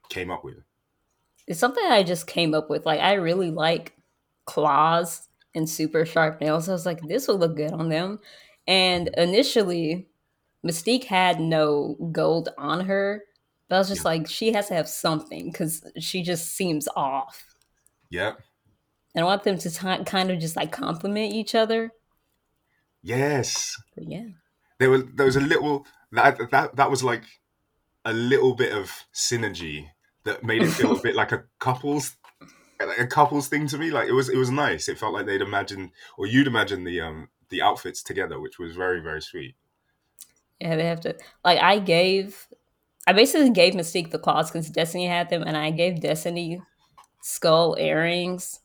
came 0.10 0.32
up 0.32 0.44
with? 0.44 0.64
It's 1.48 1.60
something 1.60 1.84
I 1.86 2.04
just 2.04 2.28
came 2.28 2.54
up 2.54 2.70
with. 2.70 2.86
Like 2.86 3.00
I 3.00 3.14
really 3.14 3.52
like 3.52 3.96
claws 4.46 5.28
and 5.56 5.70
super 5.70 6.06
sharp 6.06 6.42
nails. 6.42 6.70
I 6.70 6.74
was 6.74 6.86
like, 6.86 7.02
this 7.02 7.28
will 7.28 7.38
look 7.38 7.56
good 7.56 7.72
on 7.72 7.90
them. 7.90 8.20
And 8.68 9.10
initially, 9.18 10.08
Mystique 10.66 11.06
had 11.06 11.40
no 11.40 11.96
gold 12.12 12.50
on 12.58 12.86
her, 12.86 13.24
but 13.68 13.76
I 13.76 13.80
was 13.80 13.90
just 13.90 14.04
Yeah. 14.04 14.10
like, 14.12 14.28
she 14.28 14.52
has 14.54 14.68
to 14.68 14.76
have 14.76 14.88
something 14.90 15.52
because 15.52 15.84
she 16.00 16.22
just 16.22 16.50
seems 16.56 16.88
off. 16.96 17.56
Yeah. 18.10 18.36
And 19.16 19.24
I 19.24 19.26
want 19.26 19.44
them 19.44 19.58
to 19.58 19.70
ti 19.70 20.04
kind 20.06 20.32
of 20.32 20.40
just 20.40 20.56
like 20.56 20.72
complement 20.72 21.34
each 21.34 21.56
other. 21.56 21.92
Yes. 23.02 23.76
But 23.96 24.10
yeah. 24.10 24.28
There 24.80 24.90
was 24.90 25.04
there 25.16 25.26
was 25.26 25.36
a 25.36 25.42
little 25.42 25.86
that 26.12 26.38
that 26.52 26.76
that 26.76 26.90
was 26.90 27.04
like 27.04 27.24
a 28.06 28.14
little 28.14 28.56
bit 28.56 28.72
of 28.72 28.92
synergy 29.14 29.88
that 30.24 30.44
made 30.44 30.64
it 30.64 30.70
feel 30.70 30.96
a 30.96 31.02
bit 31.02 31.16
like 31.16 31.32
a 31.32 31.44
couples 31.60 32.16
like 32.80 33.00
a 33.00 33.08
couples 33.08 33.48
thing 33.48 33.68
to 33.68 33.78
me. 33.78 33.92
Like 33.92 34.08
it 34.08 34.14
was 34.14 34.30
it 34.30 34.38
was 34.38 34.52
nice. 34.52 34.88
It 34.88 34.98
felt 34.98 35.14
like 35.14 35.26
they'd 35.26 35.42
imagined 35.42 35.92
or 36.18 36.28
you'd 36.28 36.48
imagine 36.48 36.84
the 36.84 37.02
um 37.02 37.30
the 37.50 37.62
outfits 37.62 38.04
together, 38.04 38.40
which 38.40 38.60
was 38.60 38.76
very 38.76 39.02
very 39.02 39.22
sweet. 39.22 39.56
Yeah, 40.60 40.76
they 40.76 40.86
have 40.86 41.02
to. 41.02 41.16
Like, 41.44 41.60
I 41.60 41.80
gave, 41.80 42.48
I 43.08 43.14
basically 43.14 43.50
gave 43.52 43.74
Mystique 43.74 44.12
the 44.12 44.20
claws 44.20 44.52
because 44.52 44.70
Destiny 44.70 45.08
had 45.08 45.30
them, 45.30 45.44
and 45.44 45.56
I 45.56 45.72
gave 45.72 46.02
Destiny 46.02 46.62
skull 47.22 47.76
earrings 47.80 48.60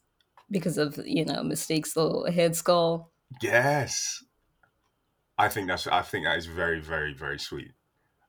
because 0.55 0.79
of 0.79 0.99
you 1.05 1.27
know 1.27 1.43
Mystique's 1.43 1.95
little 1.97 2.31
head 2.33 2.57
skull. 2.57 3.13
Yes. 3.43 4.25
I 5.37 5.49
think 5.49 5.69
that's 5.69 5.87
I 5.87 6.01
think 6.01 6.25
that 6.25 6.39
is 6.39 6.47
very, 6.47 6.81
very, 6.81 7.13
very 7.13 7.39
sweet. 7.39 7.73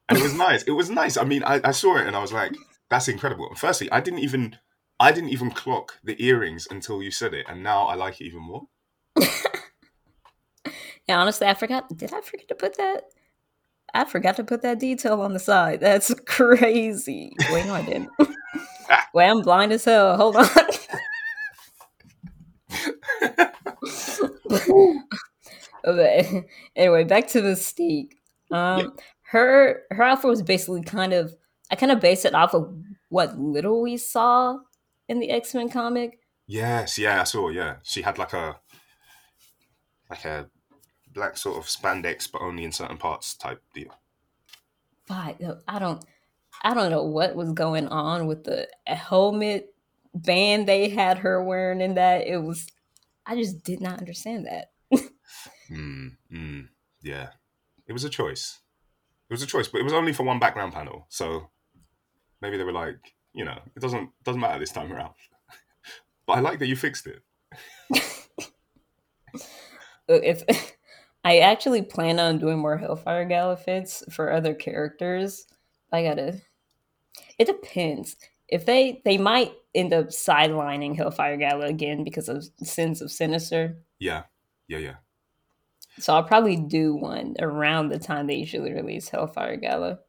And 0.09 0.17
it 0.17 0.23
was 0.23 0.33
nice. 0.33 0.63
It 0.63 0.71
was 0.71 0.89
nice. 0.89 1.17
I 1.17 1.23
mean, 1.23 1.43
I, 1.43 1.61
I 1.63 1.71
saw 1.71 1.97
it 1.97 2.07
and 2.07 2.15
I 2.15 2.19
was 2.19 2.33
like, 2.33 2.53
that's 2.89 3.07
incredible. 3.07 3.47
And 3.47 3.57
firstly, 3.57 3.89
I 3.91 4.01
didn't 4.01 4.19
even 4.19 4.57
I 4.99 5.11
didn't 5.11 5.29
even 5.29 5.51
clock 5.51 5.99
the 6.03 6.21
earrings 6.23 6.67
until 6.69 7.01
you 7.03 7.11
said 7.11 7.33
it, 7.33 7.45
and 7.47 7.63
now 7.63 7.83
I 7.83 7.95
like 7.95 8.19
it 8.21 8.25
even 8.25 8.41
more. 8.41 8.63
yeah, 11.07 11.19
honestly, 11.19 11.47
I 11.47 11.53
forgot. 11.53 11.95
Did 11.95 12.13
I 12.13 12.21
forget 12.21 12.47
to 12.49 12.55
put 12.55 12.77
that? 12.77 13.03
I 13.93 14.05
forgot 14.05 14.35
to 14.37 14.43
put 14.43 14.61
that 14.63 14.79
detail 14.79 15.21
on 15.21 15.33
the 15.33 15.39
side. 15.39 15.79
That's 15.79 16.13
crazy. 16.25 17.33
Wait, 17.51 17.65
no, 17.65 17.75
I 17.75 17.85
didn't. 17.85 18.09
Wait, 19.13 19.27
I'm 19.27 19.41
blind 19.41 19.71
as 19.71 19.85
hell. 19.85 20.17
Hold 20.17 20.35
on. 20.35 20.47
okay. 25.85 26.45
Anyway, 26.75 27.03
back 27.03 27.27
to 27.29 27.41
the 27.41 27.55
steak. 27.55 28.17
Um, 28.51 28.79
Yeah. 28.79 28.85
her 29.31 29.83
her 29.91 30.03
outfit 30.03 30.29
was 30.29 30.41
basically 30.41 30.83
kind 30.83 31.13
of 31.13 31.35
I 31.71 31.75
kind 31.75 31.91
of 31.91 31.99
based 31.99 32.25
it 32.25 32.35
off 32.35 32.53
of 32.53 32.73
what 33.09 33.37
little 33.39 33.81
we 33.81 33.97
saw 33.97 34.59
in 35.07 35.19
the 35.19 35.29
X 35.31 35.53
Men 35.53 35.69
comic. 35.69 36.19
Yes, 36.47 36.97
yeah, 36.99 37.21
I 37.21 37.23
saw, 37.23 37.49
yeah. 37.49 37.77
She 37.83 38.03
had 38.03 38.17
like 38.19 38.33
a 38.33 38.57
like 40.09 40.25
a 40.25 40.47
black 41.11 41.37
sort 41.37 41.57
of 41.57 41.65
spandex, 41.65 42.31
but 42.31 42.41
only 42.41 42.63
in 42.63 42.71
certain 42.71 42.97
parts 42.97 43.33
type 43.35 43.61
deal. 43.73 43.97
But 45.07 45.37
I 45.67 45.79
don't 45.79 46.03
I 46.63 46.73
don't 46.73 46.91
know 46.91 47.03
what 47.03 47.35
was 47.35 47.51
going 47.53 47.87
on 47.87 48.27
with 48.27 48.43
the 48.43 48.67
helmet 48.85 49.73
band 50.13 50.67
they 50.67 50.89
had 50.89 51.17
her 51.19 51.43
wearing 51.43 51.81
in 51.81 51.95
that. 51.95 52.27
It 52.27 52.37
was 52.37 52.67
I 53.25 53.35
just 53.35 53.63
did 53.63 53.81
not 53.81 53.99
understand 53.99 54.45
that. 54.45 54.71
Mm, 55.71 56.17
mm, 56.31 56.67
yeah. 57.01 57.29
It 57.87 57.93
was 57.93 58.03
a 58.03 58.09
choice. 58.09 58.59
It 59.29 59.33
was 59.33 59.41
a 59.41 59.47
choice, 59.47 59.67
but 59.67 59.79
it 59.79 59.83
was 59.83 59.93
only 59.93 60.13
for 60.13 60.23
one 60.23 60.39
background 60.39 60.73
panel. 60.73 61.07
So 61.09 61.49
maybe 62.41 62.57
they 62.57 62.63
were 62.63 62.71
like, 62.71 63.15
you 63.33 63.43
know, 63.43 63.59
it 63.75 63.79
doesn't 63.79 64.09
doesn't 64.23 64.41
matter 64.41 64.59
this 64.59 64.71
time 64.71 64.93
around. 64.93 65.13
but 66.27 66.33
I 66.33 66.39
like 66.41 66.59
that 66.59 66.67
you 66.67 66.75
fixed 66.75 67.07
it. 67.07 67.23
If 70.07 70.43
I 71.23 71.39
actually 71.39 71.81
plan 71.81 72.19
on 72.19 72.37
doing 72.37 72.59
more 72.59 72.77
Hellfire 72.77 73.25
Gala 73.25 73.57
fits 73.57 74.03
for 74.11 74.31
other 74.31 74.53
characters, 74.53 75.47
I 75.91 76.03
gotta. 76.03 76.41
It 77.39 77.45
depends. 77.47 78.15
If 78.47 78.65
they 78.65 79.01
they 79.05 79.17
might 79.17 79.53
end 79.73 79.93
up 79.93 80.07
sidelining 80.07 80.95
Hellfire 80.95 81.37
Gala 81.37 81.65
again 81.65 82.03
because 82.03 82.29
of 82.29 82.47
Sins 82.63 83.01
of 83.01 83.11
Sinister. 83.11 83.77
Yeah. 83.99 84.23
Yeah, 84.67 84.79
yeah. 84.79 84.95
So 85.99 86.13
I'll 86.13 86.23
probably 86.23 86.57
do 86.57 86.93
one 86.95 87.35
around 87.39 87.89
the 87.89 87.99
time 87.99 88.27
they 88.27 88.35
usually 88.35 88.73
release 88.73 89.09
Hellfire 89.09 89.57
Gala. 89.57 89.99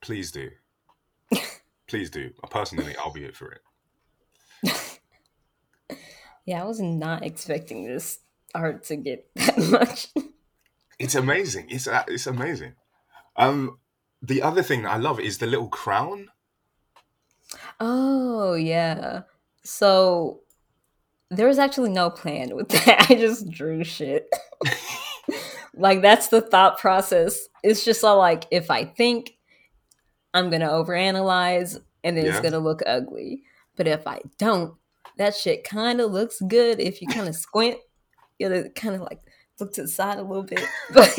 Please 0.00 0.30
do. 0.30 0.50
Please 1.88 2.10
do. 2.10 2.30
Personally, 2.50 2.94
I'll 2.96 3.12
be 3.12 3.24
it 3.24 3.36
for 3.36 3.52
it. 3.52 3.60
Yeah, 6.46 6.62
I 6.62 6.64
was 6.64 6.80
not 6.80 7.24
expecting 7.24 7.84
this 7.84 8.20
art 8.54 8.84
to 8.84 8.96
get 8.96 9.28
that 9.34 9.58
much. 9.58 10.08
It's 10.98 11.16
amazing. 11.16 11.66
It's 11.68 11.88
it's 12.08 12.28
amazing. 12.28 12.74
Um, 13.34 13.78
the 14.22 14.42
other 14.42 14.62
thing 14.62 14.82
that 14.82 14.92
I 14.92 14.96
love 14.96 15.20
is 15.20 15.38
the 15.38 15.46
little 15.46 15.68
crown. 15.68 16.28
Oh, 17.80 18.54
yeah. 18.54 19.22
So 19.62 20.40
there 21.30 21.46
was 21.48 21.58
actually 21.58 21.90
no 21.90 22.10
plan 22.10 22.54
with 22.54 22.68
that. 22.86 23.06
I 23.10 23.14
just 23.14 23.50
drew 23.50 23.84
shit. 23.84 24.28
like 25.74 26.00
that's 26.02 26.28
the 26.28 26.40
thought 26.40 26.78
process. 26.78 27.48
It's 27.62 27.84
just 27.84 28.02
all 28.04 28.18
like 28.18 28.44
if 28.50 28.70
I 28.70 28.84
think 28.84 29.32
I'm 30.32 30.50
gonna 30.50 30.68
overanalyze 30.68 31.78
and 32.04 32.16
then 32.16 32.24
Yeah. 32.26 32.30
it's 32.32 32.40
gonna 32.40 32.58
look 32.60 32.80
ugly. 32.86 33.42
But 33.76 33.86
if 33.88 34.06
I 34.06 34.20
don't, 34.38 34.74
that 35.18 35.34
shit 35.34 35.64
kind 35.64 36.00
of 36.00 36.12
looks 36.12 36.40
good 36.48 36.80
if 36.80 37.02
you 37.02 37.08
kind 37.08 37.28
of 37.28 37.34
squint. 37.36 37.78
You 38.38 38.48
know, 38.48 38.64
kind 38.74 38.94
of 38.94 39.00
like 39.02 39.20
look 39.60 39.72
to 39.74 39.82
the 39.82 39.88
side 39.88 40.18
a 40.18 40.22
little 40.22 40.42
bit. 40.44 40.60
But 40.94 41.12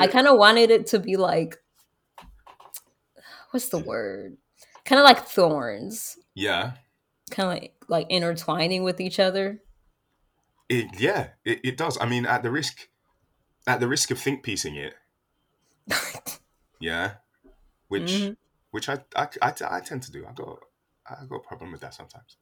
I 0.00 0.06
kind 0.08 0.26
of 0.26 0.38
wanted 0.38 0.70
it 0.70 0.86
to 0.88 0.98
be 0.98 1.16
like, 1.16 1.56
what's 3.58 3.70
the 3.70 3.78
word? 3.80 4.36
Kind 4.84 5.00
of 5.00 5.04
like 5.04 5.26
thorns, 5.26 6.16
yeah. 6.36 6.74
kind 7.32 7.48
of 7.48 7.54
like 7.54 7.74
like 7.88 8.06
intertwining 8.08 8.84
with 8.84 9.00
each 9.00 9.18
other. 9.18 9.60
It, 10.68 11.00
yeah, 11.00 11.30
it, 11.44 11.58
it 11.64 11.76
does. 11.76 11.98
I 12.00 12.06
mean, 12.06 12.24
at 12.24 12.44
the 12.44 12.52
risk, 12.52 12.88
at 13.66 13.80
the 13.80 13.88
risk 13.88 14.12
of 14.12 14.20
think 14.20 14.44
piecing 14.44 14.76
it, 14.76 14.94
yeah, 16.78 17.14
which 17.88 18.12
Mhm. 18.12 18.36
which 18.70 18.88
I, 18.88 19.00
I 19.16 19.28
I 19.42 19.52
I 19.68 19.80
tend 19.80 20.04
to 20.04 20.12
do. 20.12 20.24
I 20.24 20.32
got 20.32 20.60
I 21.04 21.24
got 21.28 21.36
a 21.36 21.48
problem 21.48 21.72
with 21.72 21.80
that 21.80 21.94
sometimes, 21.94 22.36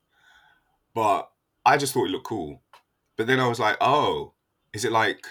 but 0.92 1.30
I 1.64 1.78
just 1.78 1.94
thought 1.94 2.08
it 2.08 2.10
looked 2.10 2.26
cool. 2.26 2.62
But 3.16 3.26
then 3.26 3.40
I 3.40 3.48
was 3.48 3.58
like, 3.58 3.78
oh, 3.80 4.34
is 4.74 4.84
it 4.84 4.92
like 4.92 5.24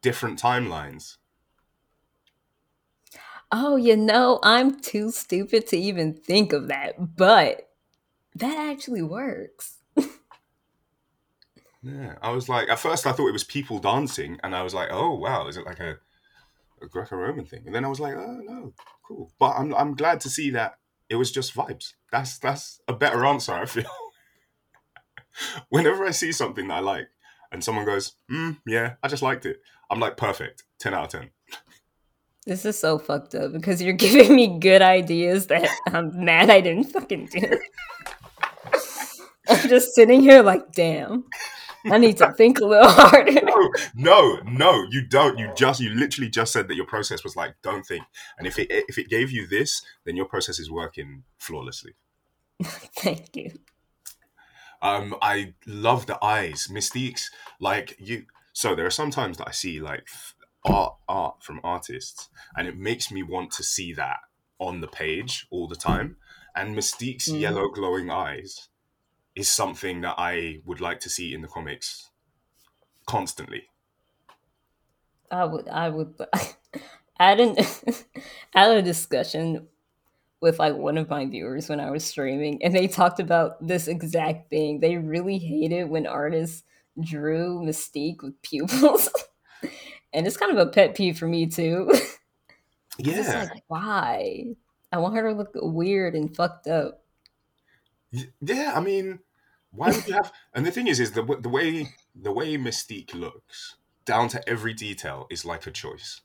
different 0.00 0.40
timelines? 0.40 1.18
Oh, 3.52 3.76
you 3.76 3.96
know, 3.96 4.40
I'm 4.42 4.80
too 4.80 5.10
stupid 5.10 5.66
to 5.68 5.76
even 5.76 6.14
think 6.14 6.52
of 6.52 6.68
that, 6.68 7.16
but 7.16 7.68
that 8.34 8.56
actually 8.58 9.02
works. 9.02 9.78
Yeah, 11.86 12.16
I 12.20 12.30
was 12.30 12.48
like, 12.48 12.68
at 12.68 12.80
first 12.80 13.06
I 13.06 13.12
thought 13.12 13.28
it 13.28 13.32
was 13.32 13.44
people 13.44 13.78
dancing, 13.78 14.40
and 14.42 14.56
I 14.56 14.62
was 14.62 14.74
like, 14.74 14.88
oh 14.90 15.14
wow, 15.14 15.46
is 15.46 15.56
it 15.56 15.66
like 15.66 15.78
a, 15.78 15.98
a 16.82 16.86
Greco-Roman 16.86 17.46
thing? 17.46 17.62
And 17.64 17.74
then 17.74 17.84
I 17.84 17.88
was 17.88 18.00
like, 18.00 18.14
oh 18.16 18.40
no, 18.42 18.72
cool. 19.06 19.30
But 19.38 19.54
I'm 19.56 19.72
I'm 19.74 19.94
glad 19.94 20.20
to 20.20 20.30
see 20.30 20.50
that 20.50 20.78
it 21.08 21.14
was 21.14 21.30
just 21.30 21.54
vibes. 21.54 21.92
That's 22.10 22.38
that's 22.38 22.80
a 22.88 22.92
better 22.92 23.24
answer. 23.24 23.52
I 23.52 23.66
feel. 23.66 23.84
Whenever 25.68 26.04
I 26.04 26.10
see 26.10 26.32
something 26.32 26.66
that 26.68 26.78
I 26.78 26.80
like, 26.80 27.08
and 27.52 27.62
someone 27.62 27.84
goes, 27.84 28.14
mm, 28.30 28.56
yeah, 28.66 28.94
I 29.02 29.08
just 29.08 29.22
liked 29.22 29.46
it, 29.46 29.60
I'm 29.90 30.00
like, 30.00 30.16
perfect, 30.16 30.64
ten 30.80 30.94
out 30.94 31.14
of 31.14 31.20
ten. 31.20 31.30
This 32.46 32.64
is 32.64 32.78
so 32.78 32.98
fucked 32.98 33.34
up 33.34 33.52
because 33.52 33.82
you're 33.82 33.92
giving 34.06 34.34
me 34.34 34.58
good 34.58 34.82
ideas 34.82 35.48
that 35.48 35.68
I'm 35.88 36.24
mad 36.24 36.48
I 36.48 36.60
didn't 36.60 36.84
fucking 36.84 37.26
do. 37.26 37.58
I'm 39.48 39.68
just 39.68 39.94
sitting 39.94 40.20
here 40.20 40.42
like, 40.42 40.72
damn, 40.72 41.24
I 41.84 41.98
need 41.98 42.16
to 42.18 42.32
think 42.32 42.60
a 42.60 42.64
little 42.64 42.88
harder. 42.90 43.40
No, 43.42 43.70
no, 43.94 44.40
no, 44.44 44.86
you 44.90 45.06
don't. 45.06 45.38
You 45.38 45.52
just 45.56 45.80
you 45.80 45.90
literally 45.90 46.30
just 46.30 46.52
said 46.52 46.68
that 46.68 46.74
your 46.74 46.86
process 46.86 47.22
was 47.22 47.36
like, 47.36 47.54
don't 47.62 47.84
think. 47.84 48.04
And 48.38 48.46
if 48.46 48.58
it 48.58 48.68
if 48.70 48.98
it 48.98 49.08
gave 49.08 49.30
you 49.30 49.46
this, 49.46 49.82
then 50.04 50.16
your 50.16 50.26
process 50.26 50.58
is 50.58 50.70
working 50.70 51.24
flawlessly. 51.38 51.94
Thank 52.62 53.36
you. 53.36 53.52
Um, 54.82 55.16
I 55.22 55.54
love 55.66 56.06
the 56.06 56.22
eyes, 56.22 56.68
Mystique's 56.70 57.30
like 57.60 57.96
you. 57.98 58.26
So 58.52 58.74
there 58.74 58.86
are 58.86 58.90
some 58.90 59.10
times 59.10 59.38
that 59.38 59.48
I 59.48 59.52
see 59.52 59.80
like 59.80 60.06
art 60.66 60.96
art 61.08 61.42
from 61.42 61.60
artists 61.64 62.28
and 62.56 62.68
it 62.68 62.76
makes 62.76 63.10
me 63.10 63.22
want 63.22 63.50
to 63.52 63.62
see 63.62 63.92
that 63.92 64.20
on 64.58 64.80
the 64.80 64.88
page 64.88 65.46
all 65.50 65.68
the 65.68 65.76
time 65.76 66.16
and 66.54 66.74
mystique's 66.74 67.28
Mhm. 67.28 67.40
yellow 67.40 67.68
glowing 67.68 68.10
eyes 68.10 68.68
is 69.36 69.48
something 69.52 70.00
that 70.02 70.16
i 70.18 70.60
would 70.66 70.80
like 70.80 71.00
to 71.00 71.10
see 71.10 71.34
in 71.34 71.42
the 71.42 71.48
comics 71.48 72.10
constantly 73.06 73.70
I 75.30 75.44
would, 75.44 75.68
I 75.68 75.88
would, 75.88 76.14
I 77.18 77.34
didn't, 77.34 77.60
I 78.54 78.60
had 78.64 78.76
a 78.76 78.82
discussion 78.82 79.68
with 80.40 80.58
like 80.58 80.76
one 80.76 80.98
of 80.98 81.10
my 81.10 81.26
viewers 81.26 81.68
when 81.68 81.80
I 81.80 81.90
was 81.90 82.04
streaming, 82.04 82.62
and 82.64 82.74
they 82.74 82.88
talked 82.88 83.20
about 83.20 83.66
this 83.66 83.88
exact 83.88 84.50
thing. 84.50 84.80
They 84.80 84.98
really 84.98 85.38
hated 85.38 85.90
when 85.90 86.06
artists 86.06 86.64
drew 87.00 87.60
Mystique 87.62 88.22
with 88.22 88.40
pupils, 88.42 89.10
and 90.12 90.26
it's 90.26 90.36
kind 90.36 90.56
of 90.56 90.58
a 90.58 90.70
pet 90.70 90.94
peeve 90.94 91.18
for 91.18 91.26
me 91.26 91.46
too. 91.46 91.92
yeah 92.98 93.48
like, 93.52 93.62
why? 93.68 94.44
I 94.92 94.98
want 94.98 95.14
her 95.16 95.22
to 95.28 95.36
look 95.36 95.50
weird 95.54 96.14
and 96.14 96.34
fucked 96.34 96.68
up. 96.68 97.02
Yeah 98.40 98.72
i 98.74 98.80
mean 98.80 99.18
why 99.72 99.90
would 99.90 100.06
you 100.06 100.14
have 100.14 100.32
and 100.54 100.64
the 100.64 100.70
thing 100.70 100.86
is 100.86 101.00
is 101.00 101.12
the, 101.12 101.22
the 101.40 101.48
way 101.48 101.88
the 102.14 102.32
way 102.32 102.56
mystique 102.56 103.12
looks 103.14 103.76
down 104.06 104.28
to 104.28 104.48
every 104.48 104.72
detail 104.72 105.26
is 105.30 105.44
like 105.44 105.66
a 105.66 105.70
choice 105.70 106.22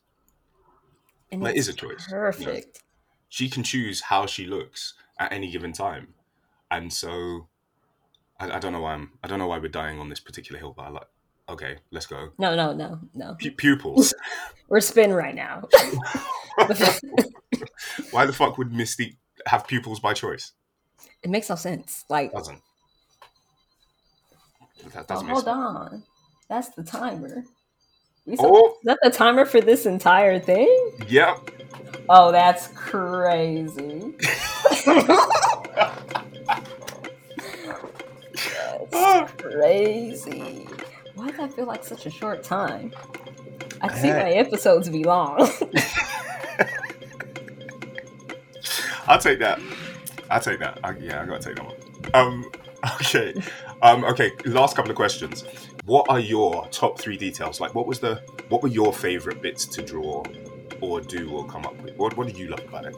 And 1.30 1.44
That 1.44 1.56
is 1.56 1.68
a 1.68 1.72
choice. 1.74 2.06
Perfect. 2.08 2.82
she 3.28 3.50
can 3.50 3.62
choose 3.62 4.02
how 4.02 4.24
she 4.26 4.46
looks 4.46 4.94
at 5.18 5.32
any 5.32 5.50
given 5.50 5.72
time 5.72 6.14
and 6.70 6.92
so 6.92 7.48
I, 8.38 8.52
I 8.52 8.58
don't 8.58 8.72
know 8.72 8.80
why 8.80 8.94
i'm 8.94 9.12
i 9.22 9.28
don't 9.28 9.38
know 9.40 9.48
why 9.48 9.58
we're 9.58 9.68
dying 9.68 9.98
on 9.98 10.08
this 10.08 10.20
particular 10.20 10.58
hill 10.58 10.72
but 10.74 10.82
i 10.84 10.88
like 10.88 11.08
okay 11.52 11.76
let's 11.90 12.06
go 12.06 12.30
No, 12.38 12.56
no, 12.56 12.72
no, 12.72 12.98
no. 13.14 13.36
Pu- 13.40 13.52
pupils 13.52 14.14
We're 14.68 14.80
spinning 14.80 15.14
right 15.14 15.34
now. 15.34 15.68
why 18.10 18.24
the 18.24 18.32
fuck 18.32 18.56
would 18.58 18.70
mystique 18.70 19.16
have 19.46 19.66
pupils 19.66 20.00
by 20.00 20.14
choice 20.14 20.52
it 21.22 21.30
makes 21.30 21.48
no 21.48 21.54
sense. 21.56 22.04
Like, 22.08 22.32
doesn't 22.32 22.60
that 24.92 25.04
oh, 25.04 25.04
doesn't 25.06 25.26
make 25.26 25.32
hold 25.34 25.44
sense. 25.44 25.56
on. 25.56 26.02
That's 26.48 26.68
the 26.70 26.82
timer. 26.82 27.44
Oh 28.38 28.68
Is 28.68 28.74
that 28.84 28.98
the 29.02 29.10
timer 29.10 29.44
for 29.44 29.60
this 29.60 29.86
entire 29.86 30.38
thing? 30.38 30.90
yep 31.08 31.38
Oh, 32.08 32.32
that's 32.32 32.68
crazy. 32.68 34.14
Ah. 38.94 39.24
that's 39.24 39.42
crazy. 39.42 40.66
Why 41.22 41.28
does 41.28 41.36
that 41.36 41.52
feel 41.54 41.66
like 41.66 41.84
such 41.84 42.04
a 42.04 42.10
short 42.10 42.42
time? 42.42 42.92
I 43.80 43.94
see 43.94 44.08
Heck. 44.08 44.24
my 44.24 44.32
episodes 44.32 44.88
be 44.88 45.04
long. 45.04 45.38
I'll 49.06 49.20
take 49.20 49.38
that. 49.38 49.60
I'll 50.28 50.40
take 50.40 50.58
that. 50.58 50.80
I, 50.82 50.96
yeah, 50.98 51.22
I 51.22 51.26
gotta 51.26 51.40
take 51.40 51.54
that 51.54 51.64
one. 51.64 51.76
Um, 52.12 52.50
okay, 52.96 53.34
um, 53.82 54.02
okay. 54.02 54.32
Last 54.46 54.74
couple 54.74 54.90
of 54.90 54.96
questions. 54.96 55.44
What 55.84 56.06
are 56.08 56.18
your 56.18 56.66
top 56.72 56.98
three 56.98 57.16
details? 57.16 57.60
Like, 57.60 57.72
what 57.72 57.86
was 57.86 58.00
the, 58.00 58.16
what 58.48 58.60
were 58.60 58.68
your 58.68 58.92
favorite 58.92 59.40
bits 59.40 59.64
to 59.66 59.80
draw, 59.80 60.24
or 60.80 61.00
do, 61.00 61.30
or 61.30 61.46
come 61.46 61.64
up 61.64 61.80
with? 61.82 61.94
What, 61.98 62.16
what 62.16 62.26
did 62.26 62.36
you 62.36 62.48
love 62.48 62.64
about 62.66 62.86
it? 62.86 62.96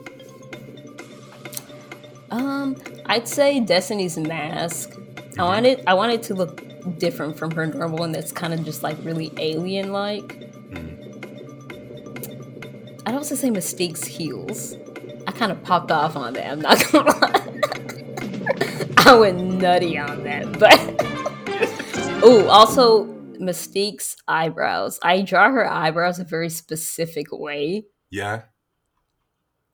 um, 2.30 2.74
I'd 3.04 3.28
say 3.28 3.60
Destiny's 3.60 4.16
Mask. 4.16 4.98
I 5.38 5.42
wanted 5.42 5.84
I 5.86 5.92
wanted 5.92 6.22
to 6.22 6.34
look 6.34 6.73
different 6.98 7.38
from 7.38 7.50
her 7.52 7.66
normal 7.66 7.98
one 7.98 8.12
that's 8.12 8.32
kind 8.32 8.52
of 8.54 8.64
just 8.64 8.82
like 8.82 8.96
really 9.02 9.32
alien 9.38 9.92
like. 9.92 10.40
Mm. 10.70 11.00
I'd 13.06 13.14
also 13.14 13.34
say 13.34 13.50
Mystique's 13.50 14.04
heels. 14.04 14.74
I 15.26 15.32
kind 15.32 15.52
of 15.52 15.62
popped 15.62 15.90
off 15.90 16.16
on 16.16 16.34
that. 16.34 16.50
I'm 16.50 16.60
not 16.60 16.92
gonna 16.92 17.10
lie. 17.20 17.40
I 19.06 19.14
went 19.14 19.38
nutty 19.60 19.98
on 19.98 20.24
that, 20.24 20.58
but 20.58 20.78
oh, 22.22 22.46
also 22.48 23.04
Mystique's 23.38 24.16
eyebrows. 24.26 24.98
I 25.02 25.20
draw 25.22 25.50
her 25.50 25.70
eyebrows 25.70 26.18
a 26.18 26.24
very 26.24 26.48
specific 26.48 27.26
way, 27.30 27.86
Yeah, 28.10 28.42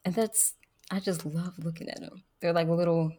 and 0.04 0.14
that's 0.14 0.54
I 0.90 0.98
just 1.00 1.24
love 1.24 1.54
looking 1.58 1.88
at 1.88 2.00
them. 2.00 2.24
They're 2.40 2.52
like 2.52 2.68
little. 2.68 3.12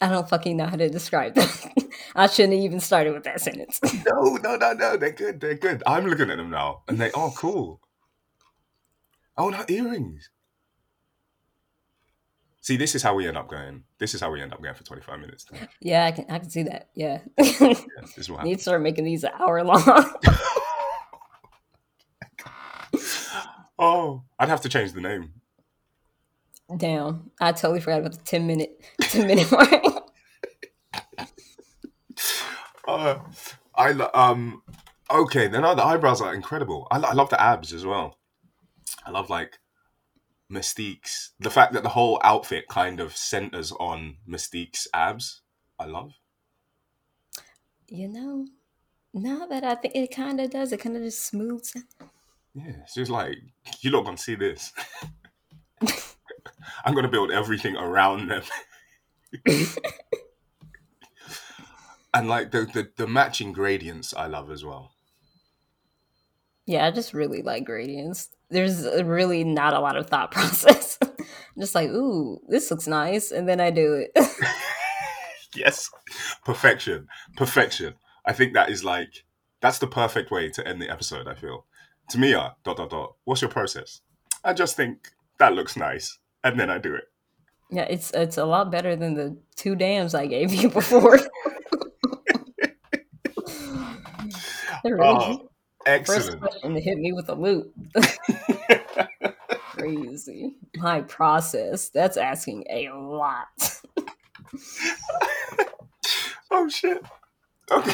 I 0.00 0.08
don't 0.08 0.28
fucking 0.28 0.56
know 0.56 0.66
how 0.66 0.76
to 0.76 0.88
describe 0.88 1.34
them. 1.34 1.48
I 2.14 2.26
shouldn't 2.26 2.54
have 2.54 2.62
even 2.62 2.80
started 2.80 3.12
with 3.12 3.24
that 3.24 3.40
sentence. 3.40 3.78
no, 4.06 4.36
no, 4.36 4.56
no, 4.56 4.72
no. 4.72 4.96
They're 4.96 5.12
good. 5.12 5.40
They're 5.40 5.54
good. 5.54 5.82
I'm 5.86 6.06
looking 6.06 6.30
at 6.30 6.38
them 6.38 6.50
now, 6.50 6.82
and 6.88 6.98
they 6.98 7.10
are 7.12 7.30
cool. 7.30 7.80
Oh, 9.36 9.50
no 9.50 9.64
earrings. 9.68 10.30
See, 12.62 12.76
this 12.76 12.94
is 12.94 13.02
how 13.02 13.14
we 13.14 13.26
end 13.26 13.36
up 13.36 13.48
going. 13.48 13.84
This 13.98 14.14
is 14.14 14.20
how 14.20 14.30
we 14.30 14.40
end 14.42 14.52
up 14.52 14.62
going 14.62 14.74
for 14.74 14.84
25 14.84 15.18
minutes. 15.20 15.46
yeah, 15.80 16.04
I 16.04 16.12
can 16.12 16.26
I 16.28 16.38
can 16.38 16.50
see 16.50 16.62
that. 16.64 16.88
Yeah, 16.94 17.20
Yeah, 17.38 17.74
this 18.00 18.18
is 18.18 18.30
what 18.30 18.44
need 18.44 18.56
to 18.56 18.62
start 18.62 18.82
making 18.82 19.04
these 19.04 19.24
an 19.24 19.30
hour 19.38 19.62
long. 19.64 19.82
Oh, 23.82 24.24
I'd 24.38 24.50
have 24.50 24.60
to 24.60 24.68
change 24.68 24.92
the 24.92 25.00
name. 25.00 25.39
Damn, 26.76 27.30
I 27.40 27.52
totally 27.52 27.80
forgot 27.80 28.00
about 28.00 28.12
the 28.12 28.24
ten 28.24 28.46
minute 28.46 28.80
ten 29.00 29.26
minute 29.26 29.50
mark. 29.52 29.70
Uh, 32.88 33.20
I 33.76 33.90
um 33.92 34.62
okay. 35.10 35.46
Then 35.46 35.62
the 35.62 35.84
eyebrows 35.84 36.20
are 36.20 36.34
incredible. 36.34 36.88
I, 36.90 36.98
I 36.98 37.12
love 37.12 37.30
the 37.30 37.40
abs 37.40 37.72
as 37.72 37.86
well. 37.86 38.18
I 39.06 39.10
love 39.10 39.30
like 39.30 39.58
Mystique's 40.50 41.32
the 41.38 41.50
fact 41.50 41.72
that 41.74 41.84
the 41.84 41.90
whole 41.90 42.20
outfit 42.24 42.66
kind 42.68 42.98
of 42.98 43.16
centers 43.16 43.70
on 43.72 44.16
Mystique's 44.26 44.88
abs. 44.92 45.42
I 45.78 45.84
love. 45.86 46.14
you 47.88 48.08
know, 48.08 48.46
now 49.14 49.46
that 49.46 49.62
I 49.64 49.74
think 49.76 49.94
it 49.94 50.14
kind 50.14 50.40
of 50.40 50.50
does, 50.50 50.72
it 50.72 50.80
kind 50.80 50.96
of 50.96 51.02
just 51.02 51.24
smooths. 51.26 51.74
Yeah, 52.54 52.72
it's 52.82 52.94
just 52.94 53.10
like 53.10 53.36
you're 53.80 53.92
not 53.92 54.04
gonna 54.04 54.16
see 54.16 54.34
this. 54.34 54.72
I'm 56.84 56.94
gonna 56.94 57.08
build 57.08 57.30
everything 57.30 57.76
around 57.76 58.28
them. 58.28 58.42
and 62.14 62.28
like 62.28 62.50
the, 62.50 62.66
the 62.66 62.90
the 62.96 63.06
matching 63.06 63.52
gradients, 63.52 64.14
I 64.14 64.26
love 64.26 64.50
as 64.50 64.64
well. 64.64 64.92
Yeah, 66.66 66.86
I 66.86 66.90
just 66.90 67.14
really 67.14 67.42
like 67.42 67.64
gradients. 67.64 68.28
There's 68.48 68.86
uh, 68.86 69.04
really 69.04 69.44
not 69.44 69.74
a 69.74 69.80
lot 69.80 69.96
of 69.96 70.08
thought 70.08 70.30
process. 70.32 70.98
I'm 71.02 71.60
just 71.60 71.74
like, 71.74 71.90
ooh, 71.90 72.40
this 72.48 72.70
looks 72.70 72.86
nice, 72.86 73.30
and 73.32 73.48
then 73.48 73.60
I 73.60 73.70
do 73.70 73.94
it. 73.94 74.12
yes 75.54 75.90
perfection 76.44 77.08
perfection 77.36 77.94
i 78.26 78.32
think 78.32 78.54
that 78.54 78.70
is 78.70 78.84
like 78.84 79.24
that's 79.60 79.78
the 79.78 79.86
perfect 79.86 80.30
way 80.30 80.48
to 80.48 80.66
end 80.66 80.80
the 80.80 80.90
episode 80.90 81.26
i 81.26 81.34
feel 81.34 81.66
tamia 82.10 82.54
dot 82.64 82.76
dot 82.76 82.90
dot 82.90 83.14
what's 83.24 83.42
your 83.42 83.50
process 83.50 84.00
i 84.44 84.52
just 84.52 84.76
think 84.76 85.10
that 85.38 85.54
looks 85.54 85.76
nice 85.76 86.18
and 86.44 86.58
then 86.58 86.70
i 86.70 86.78
do 86.78 86.94
it 86.94 87.04
yeah, 87.72 87.84
it's 87.84 88.10
it's 88.12 88.36
a 88.36 88.44
lot 88.44 88.72
better 88.72 88.96
than 88.96 89.14
the 89.14 89.36
two 89.54 89.76
dams 89.76 90.14
I 90.14 90.26
gave 90.26 90.52
you 90.52 90.68
before. 90.80 91.18
Really 94.82 94.98
oh 95.02 95.50
First 95.84 96.08
excellent 96.08 96.40
question 96.40 96.72
to 96.72 96.80
hit 96.80 96.96
me 96.96 97.12
with 97.12 97.28
a 97.28 97.34
loop. 97.34 97.70
Crazy. 99.72 100.56
My 100.76 101.02
process. 101.02 101.90
That's 101.90 102.16
asking 102.16 102.64
a 102.70 102.88
lot. 102.88 103.48
oh 106.50 106.66
shit 106.70 107.02
okay 107.70 107.92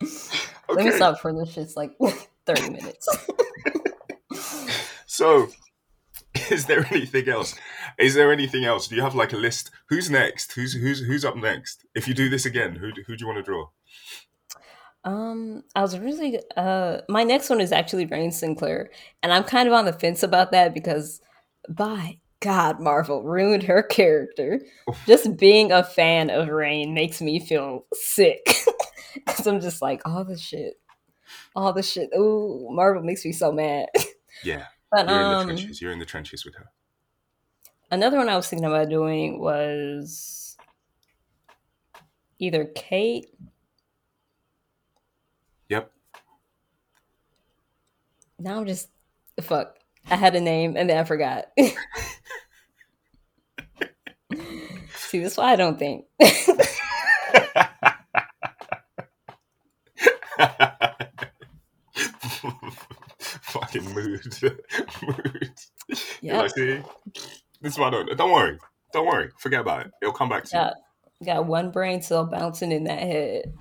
Let 0.00 0.76
me 0.76 0.88
okay 0.88 0.90
stop 0.90 1.20
for 1.20 1.32
this 1.32 1.52
shit's 1.52 1.76
like 1.76 1.92
30 2.46 2.70
minutes. 2.70 3.08
so 5.06 5.48
is 6.56 6.66
there 6.66 6.86
anything 6.90 7.28
else 7.28 7.54
is 7.98 8.14
there 8.14 8.32
anything 8.32 8.64
else 8.64 8.88
do 8.88 8.96
you 8.96 9.02
have 9.02 9.14
like 9.14 9.32
a 9.32 9.36
list 9.36 9.70
who's 9.88 10.10
next 10.10 10.52
who's 10.52 10.74
who's 10.74 11.00
who's 11.00 11.24
up 11.24 11.36
next 11.36 11.84
if 11.94 12.06
you 12.08 12.14
do 12.14 12.28
this 12.28 12.46
again 12.46 12.76
who 12.76 12.92
do- 12.92 13.02
who 13.06 13.16
do 13.16 13.22
you 13.22 13.26
want 13.26 13.38
to 13.38 13.42
draw 13.42 13.66
Um, 15.04 15.62
I 15.74 15.80
was 15.82 15.98
really 15.98 16.40
uh 16.56 16.98
my 17.08 17.24
next 17.24 17.48
one 17.50 17.60
is 17.60 17.72
actually 17.72 18.06
Rahne 18.06 18.32
Sinclair, 18.32 18.90
and 19.22 19.32
I'm 19.32 19.44
kind 19.44 19.68
of 19.68 19.74
on 19.74 19.84
the 19.84 19.92
fence 19.92 20.22
about 20.22 20.50
that 20.52 20.74
because 20.74 21.20
by 21.68 22.18
God, 22.40 22.78
Marvel 22.80 23.22
ruined 23.22 23.62
her 23.64 23.82
character. 23.82 24.60
Just 25.06 25.36
being 25.36 25.72
a 25.72 25.82
fan 25.82 26.30
of 26.30 26.48
Rain 26.48 26.94
makes 26.94 27.20
me 27.20 27.40
feel 27.40 27.84
sick. 27.94 28.46
Cause 29.26 29.46
I'm 29.46 29.60
just 29.60 29.82
like, 29.82 30.02
all 30.04 30.24
the 30.24 30.36
shit. 30.38 30.74
All 31.56 31.72
the 31.72 31.82
shit. 31.82 32.10
Ooh, 32.16 32.68
Marvel 32.70 33.02
makes 33.02 33.24
me 33.24 33.32
so 33.32 33.50
mad. 33.50 33.86
yeah 34.44 34.66
But 34.90 35.08
you're 35.08 35.22
in 35.22 35.28
the 35.28 35.36
um 35.36 35.46
trenches 35.46 35.80
you're 35.80 35.92
in 35.92 35.98
the 35.98 36.06
trenches 36.06 36.44
with 36.44 36.54
her 36.56 36.70
another 37.90 38.16
one 38.18 38.28
I 38.28 38.36
was 38.36 38.48
thinking 38.48 38.66
about 38.66 38.88
doing 38.88 39.40
was 39.40 40.56
either 42.38 42.64
Kate 42.64 43.26
yep 45.68 45.92
now 48.38 48.58
I'm 48.58 48.66
just 48.66 48.88
fuck. 49.42 49.76
I 50.10 50.16
had 50.16 50.34
a 50.34 50.40
name 50.40 50.74
and 50.76 50.88
then 50.88 50.98
I 50.98 51.04
forgot. 51.04 51.46
See, 54.94 55.20
that's 55.20 55.36
why 55.36 55.52
I 55.52 55.56
don't 55.56 55.78
think. 55.78 56.06
mood. 64.04 64.42
mood. 65.02 65.50
Yeah. 66.20 66.42
Like, 66.42 66.50
see, 66.50 66.80
this 67.60 67.72
is 67.72 67.78
why 67.78 67.88
I 67.88 67.90
don't. 67.90 68.16
Don't 68.16 68.32
worry. 68.32 68.58
Don't 68.92 69.06
worry. 69.06 69.30
Forget 69.38 69.60
about 69.60 69.86
it. 69.86 69.92
It'll 70.02 70.14
come 70.14 70.28
back 70.28 70.44
to 70.44 70.50
Got, 70.52 70.74
got 71.24 71.46
one 71.46 71.70
brain 71.70 72.02
cell 72.02 72.24
bouncing 72.24 72.72
in 72.72 72.84
that 72.84 73.00
head. 73.00 73.54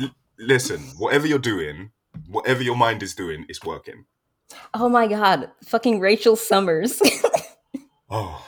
L- 0.00 0.10
listen, 0.38 0.80
whatever 0.98 1.26
you're 1.26 1.38
doing, 1.38 1.90
whatever 2.28 2.62
your 2.62 2.76
mind 2.76 3.02
is 3.02 3.14
doing, 3.14 3.46
is 3.48 3.62
working. 3.64 4.04
oh 4.74 4.88
my 4.88 5.06
god, 5.06 5.50
fucking 5.64 6.00
Rachel 6.00 6.36
Summers. 6.36 7.00
Oh. 8.12 8.44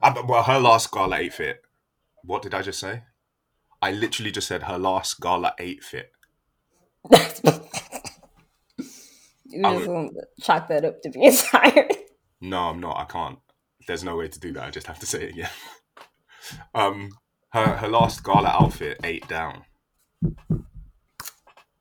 I, 0.00 0.18
well, 0.26 0.42
her 0.42 0.58
last 0.58 0.90
Gala 0.90 1.18
8 1.18 1.34
fit. 1.34 1.62
What 2.22 2.40
did 2.42 2.54
I 2.54 2.62
just 2.62 2.80
say? 2.80 3.02
I 3.82 3.92
literally 3.92 4.30
just 4.30 4.48
said 4.48 4.62
her 4.62 4.78
last 4.78 5.20
Gala 5.20 5.54
8 5.58 5.84
fit. 5.84 6.10
Just 9.72 9.84
to 9.86 10.10
chalk 10.42 10.68
that 10.68 10.84
up 10.84 11.02
to 11.02 11.10
being 11.10 11.32
tired. 11.36 11.96
No, 12.40 12.68
I'm 12.68 12.80
not. 12.80 12.98
I 12.98 13.04
can't. 13.04 13.38
There's 13.86 14.04
no 14.04 14.16
way 14.16 14.28
to 14.28 14.40
do 14.40 14.52
that. 14.52 14.64
I 14.64 14.70
just 14.70 14.86
have 14.86 14.98
to 15.00 15.06
say 15.06 15.24
it 15.24 15.30
again. 15.30 15.50
um, 16.74 17.10
her 17.50 17.76
her 17.76 17.88
last 17.88 18.24
Gala 18.24 18.48
outfit, 18.48 19.00
eight 19.04 19.26
down. 19.28 19.64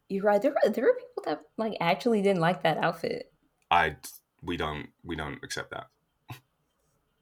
You're 0.10 0.24
right. 0.24 0.42
There 0.42 0.52
were 0.52 0.70
there 0.70 0.84
were 0.86 0.94
people 0.94 1.24
that 1.26 1.42
like 1.58 1.74
actually 1.80 2.22
didn't 2.22 2.42
like 2.42 2.64
that 2.64 2.78
outfit. 2.78 3.32
I 3.72 3.96
we 4.42 4.58
don't 4.58 4.90
we 5.04 5.16
don't 5.16 5.40
accept 5.44 5.72
that. 5.72 5.88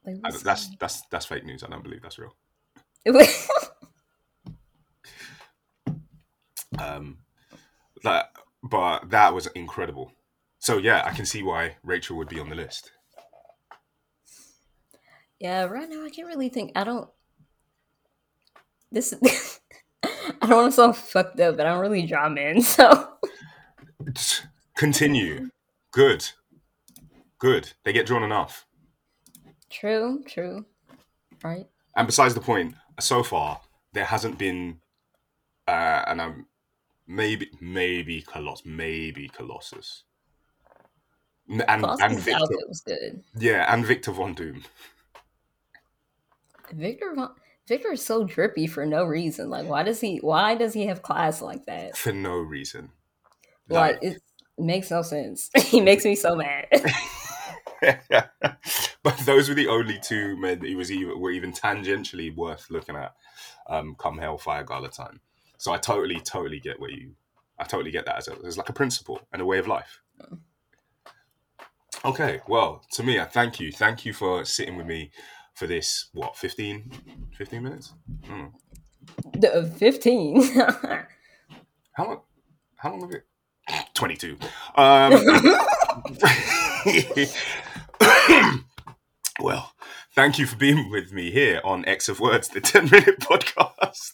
Like 0.06 0.17
I, 0.24 0.32
that's 0.32 0.76
that's 0.78 1.02
that's 1.10 1.26
fake 1.26 1.45
news. 1.45 1.63
I 1.63 1.67
don't 1.67 1.84
believe 1.84 2.02
that's 2.02 2.19
real. 2.19 2.36
Um, 6.80 7.17
that 8.04 8.32
but 8.63 9.10
that 9.10 9.34
was 9.34 9.47
incredible. 9.47 10.12
So 10.62 10.78
yeah, 10.78 11.02
I 11.06 11.12
can 11.12 11.26
see 11.26 11.41
why 11.41 11.76
Rachel 11.84 12.15
would 12.17 12.30
be 12.30 12.39
on 12.39 12.47
the 12.50 12.56
list. 12.56 12.91
yeah. 15.39 15.63
Right 15.63 15.89
now, 15.89 16.06
I 16.06 16.10
can't 16.12 16.28
really 16.28 16.50
think. 16.50 16.71
I 16.76 16.84
don't. 16.84 17.10
This. 18.91 19.13
I 20.04 20.47
don't 20.47 20.58
want 20.58 20.71
to 20.71 20.76
sound 20.76 20.95
fucked 20.97 21.39
up, 21.39 21.58
but 21.58 21.65
I 21.65 21.71
don't 21.71 21.82
really 21.82 22.06
draw 22.06 22.30
men. 22.30 22.62
So 22.71 23.08
Continue. 24.76 25.50
Good. 25.91 26.30
Good. 27.39 27.74
They 27.84 27.91
get 27.93 28.06
drawn 28.06 28.24
enough. 28.24 28.65
true, 29.69 30.24
true. 30.28 30.65
Right. 31.43 31.67
And 31.95 32.08
besides 32.08 32.34
the 32.36 32.41
point, 32.41 32.76
so 33.00 33.24
far 33.24 33.62
there 33.93 34.06
hasn't 34.06 34.38
been, 34.38 34.80
uh, 35.67 36.04
and 36.08 36.21
I'm 36.21 36.45
maybe 37.08 37.50
maybe 37.60 38.21
Colossus, 38.21 38.65
maybe 38.65 39.28
Colossus, 39.28 40.04
And 41.52 41.86
and 41.86 42.20
Victor, 42.20 42.48
was 42.68 42.82
good. 42.82 43.24
yeah, 43.38 43.72
and 43.74 43.86
Victor 43.86 44.12
Von 44.12 44.34
Doom. 44.34 44.64
Victor 46.72 47.14
Von, 47.14 47.32
Victor 47.68 47.92
is 47.92 48.06
so 48.06 48.24
drippy 48.24 48.68
for 48.68 48.86
no 48.86 49.04
reason. 49.04 49.50
Like, 49.50 49.68
why 49.68 49.84
does 49.84 50.00
he? 50.00 50.20
Why 50.20 50.56
does 50.56 50.74
he 50.74 50.86
have 50.88 51.02
class 51.02 51.42
like 51.42 51.66
that? 51.66 51.98
for 51.98 52.14
no 52.14 52.38
reason. 52.38 52.90
Like, 53.70 54.00
it 54.02 54.22
makes 54.58 54.92
no 54.92 55.02
sense. 55.02 55.50
he 55.58 55.82
makes 55.82 56.06
me 56.06 56.16
so 56.16 56.36
mad. 56.36 56.68
but 59.04 59.18
those 59.26 59.50
were 59.50 59.56
the 59.56 59.68
only 59.68 60.00
two 60.00 60.38
men 60.38 60.60
that 60.60 60.68
he 60.68 60.76
was 60.76 60.92
even 60.92 61.20
were 61.20 61.32
even 61.32 61.52
tangentially 61.52 62.36
worth 62.36 62.70
looking 62.70 62.96
at. 62.96 63.14
Um, 63.68 63.96
come 63.98 64.18
Hellfire 64.18 64.64
Gala 64.64 64.90
time. 64.90 65.20
So 65.58 65.72
I 65.72 65.78
totally, 65.78 66.20
totally 66.20 66.60
get 66.60 66.80
where 66.80 66.92
you. 66.92 67.14
I 67.58 67.64
totally 67.64 67.92
get 67.92 68.06
that 68.06 68.18
as, 68.18 68.28
a, 68.28 68.36
as 68.46 68.58
like 68.58 68.70
a 68.70 68.74
principle 68.74 69.22
and 69.32 69.42
a 69.42 69.46
way 69.46 69.60
of 69.60 69.68
life. 69.68 70.02
Okay, 72.04 72.42
well, 72.48 72.84
Tamia, 72.94 73.22
I 73.22 73.26
thank 73.26 73.60
you. 73.60 73.72
Thank 73.72 74.06
you 74.06 74.14
for 74.14 74.44
sitting 74.44 74.76
with 74.76 74.88
me 74.88 75.12
for 75.54 75.68
this, 75.68 76.10
what, 76.14 76.36
15, 76.36 76.92
15 77.38 77.64
minutes? 77.64 77.94
I 78.24 78.28
don't 78.28 78.38
know. 78.40 78.52
The 79.34 79.72
fifteen. 79.78 80.42
How 81.94 82.06
long? 82.06 82.22
How 82.78 82.92
long 82.92 83.02
have 83.02 83.12
it? 83.12 83.26
Twenty-two. 83.94 84.38
Um, 84.76 85.14
well, 89.40 89.74
thank 90.16 90.40
you 90.40 90.46
for 90.46 90.56
being 90.56 90.90
with 90.90 91.12
me 91.12 91.32
here 91.32 91.62
on 91.64 91.86
X 91.86 92.10
of 92.10 92.20
Words, 92.20 92.50
the 92.50 92.62
ten-minute 92.62 93.20
podcast. 93.20 94.14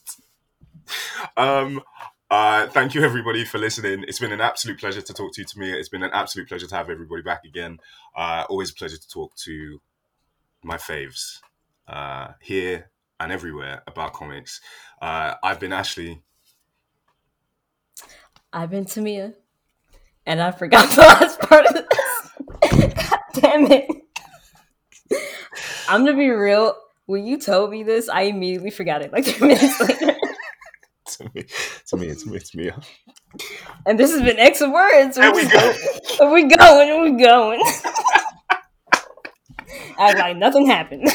Um, 1.36 1.82
uh, 2.30 2.68
thank 2.68 2.94
you 2.94 3.04
everybody 3.04 3.46
for 3.46 3.58
listening. 3.58 4.04
It's 4.08 4.20
been 4.20 4.34
an 4.34 4.42
absolute 4.42 4.80
pleasure 4.80 5.02
to 5.02 5.14
talk 5.14 5.34
to 5.34 5.42
you, 5.42 5.46
Tamia. 5.46 5.76
It's 5.76 5.90
been 5.90 6.04
an 6.04 6.12
absolute 6.14 6.48
pleasure 6.50 6.68
to 6.68 6.76
have 6.76 6.90
everybody 6.90 7.22
back 7.22 7.46
again. 7.46 7.80
Uh, 8.16 8.44
always 8.50 8.72
a 8.72 8.74
pleasure 8.74 8.98
to 8.98 9.08
talk 9.08 9.36
to 9.38 9.80
my 10.64 10.78
faves 10.78 11.40
uh, 11.88 12.30
here 12.42 12.92
and 13.20 13.32
everywhere 13.32 13.82
about 13.88 14.14
comics. 14.14 14.60
Uh, 15.02 15.36
I've 15.42 15.60
been 15.60 15.72
Ashley. 15.72 16.22
I've 18.52 18.70
been 18.70 18.86
Tamia, 18.86 19.34
and 20.26 20.42
I 20.42 20.52
forgot 20.52 20.90
the 20.96 21.02
last 21.02 21.40
part 21.40 21.66
of 21.66 21.74
this. 21.74 21.86
God 23.10 23.20
damn 23.34 23.72
it! 23.72 23.90
I'm 25.88 26.06
gonna 26.06 26.18
be 26.18 26.30
real. 26.30 26.76
When 27.06 27.26
you 27.26 27.40
told 27.40 27.72
me 27.72 27.84
this, 27.84 28.10
I 28.10 28.24
immediately 28.24 28.72
forgot 28.72 29.02
it. 29.02 29.14
Like 29.14 29.26
three 29.26 29.48
minutes 29.48 29.80
later. 29.80 30.16
to 31.98 32.06
me, 32.06 32.12
it's 32.12 32.26
me, 32.26 32.38
it's 32.38 32.56
me. 32.56 32.72
And 33.86 34.00
this 34.00 34.12
has 34.12 34.22
been 34.22 34.40
X 34.40 34.62
of 34.62 34.72
words. 34.72 35.18
There 35.18 35.34
we 35.34 35.48
go. 35.48 35.74
Where 36.20 36.32
we 36.32 36.44
going? 36.44 36.88
Where 36.88 37.02
we 37.02 37.12
going? 37.22 37.62
Act 40.00 40.20
like 40.20 40.38
nothing 40.38 40.68
happened. 40.68 41.10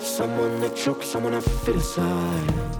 Someone 0.00 0.60
that 0.60 0.76
choke, 0.76 1.02
someone 1.02 1.34
I 1.34 1.40
fit 1.40 1.76
aside. 1.76 2.73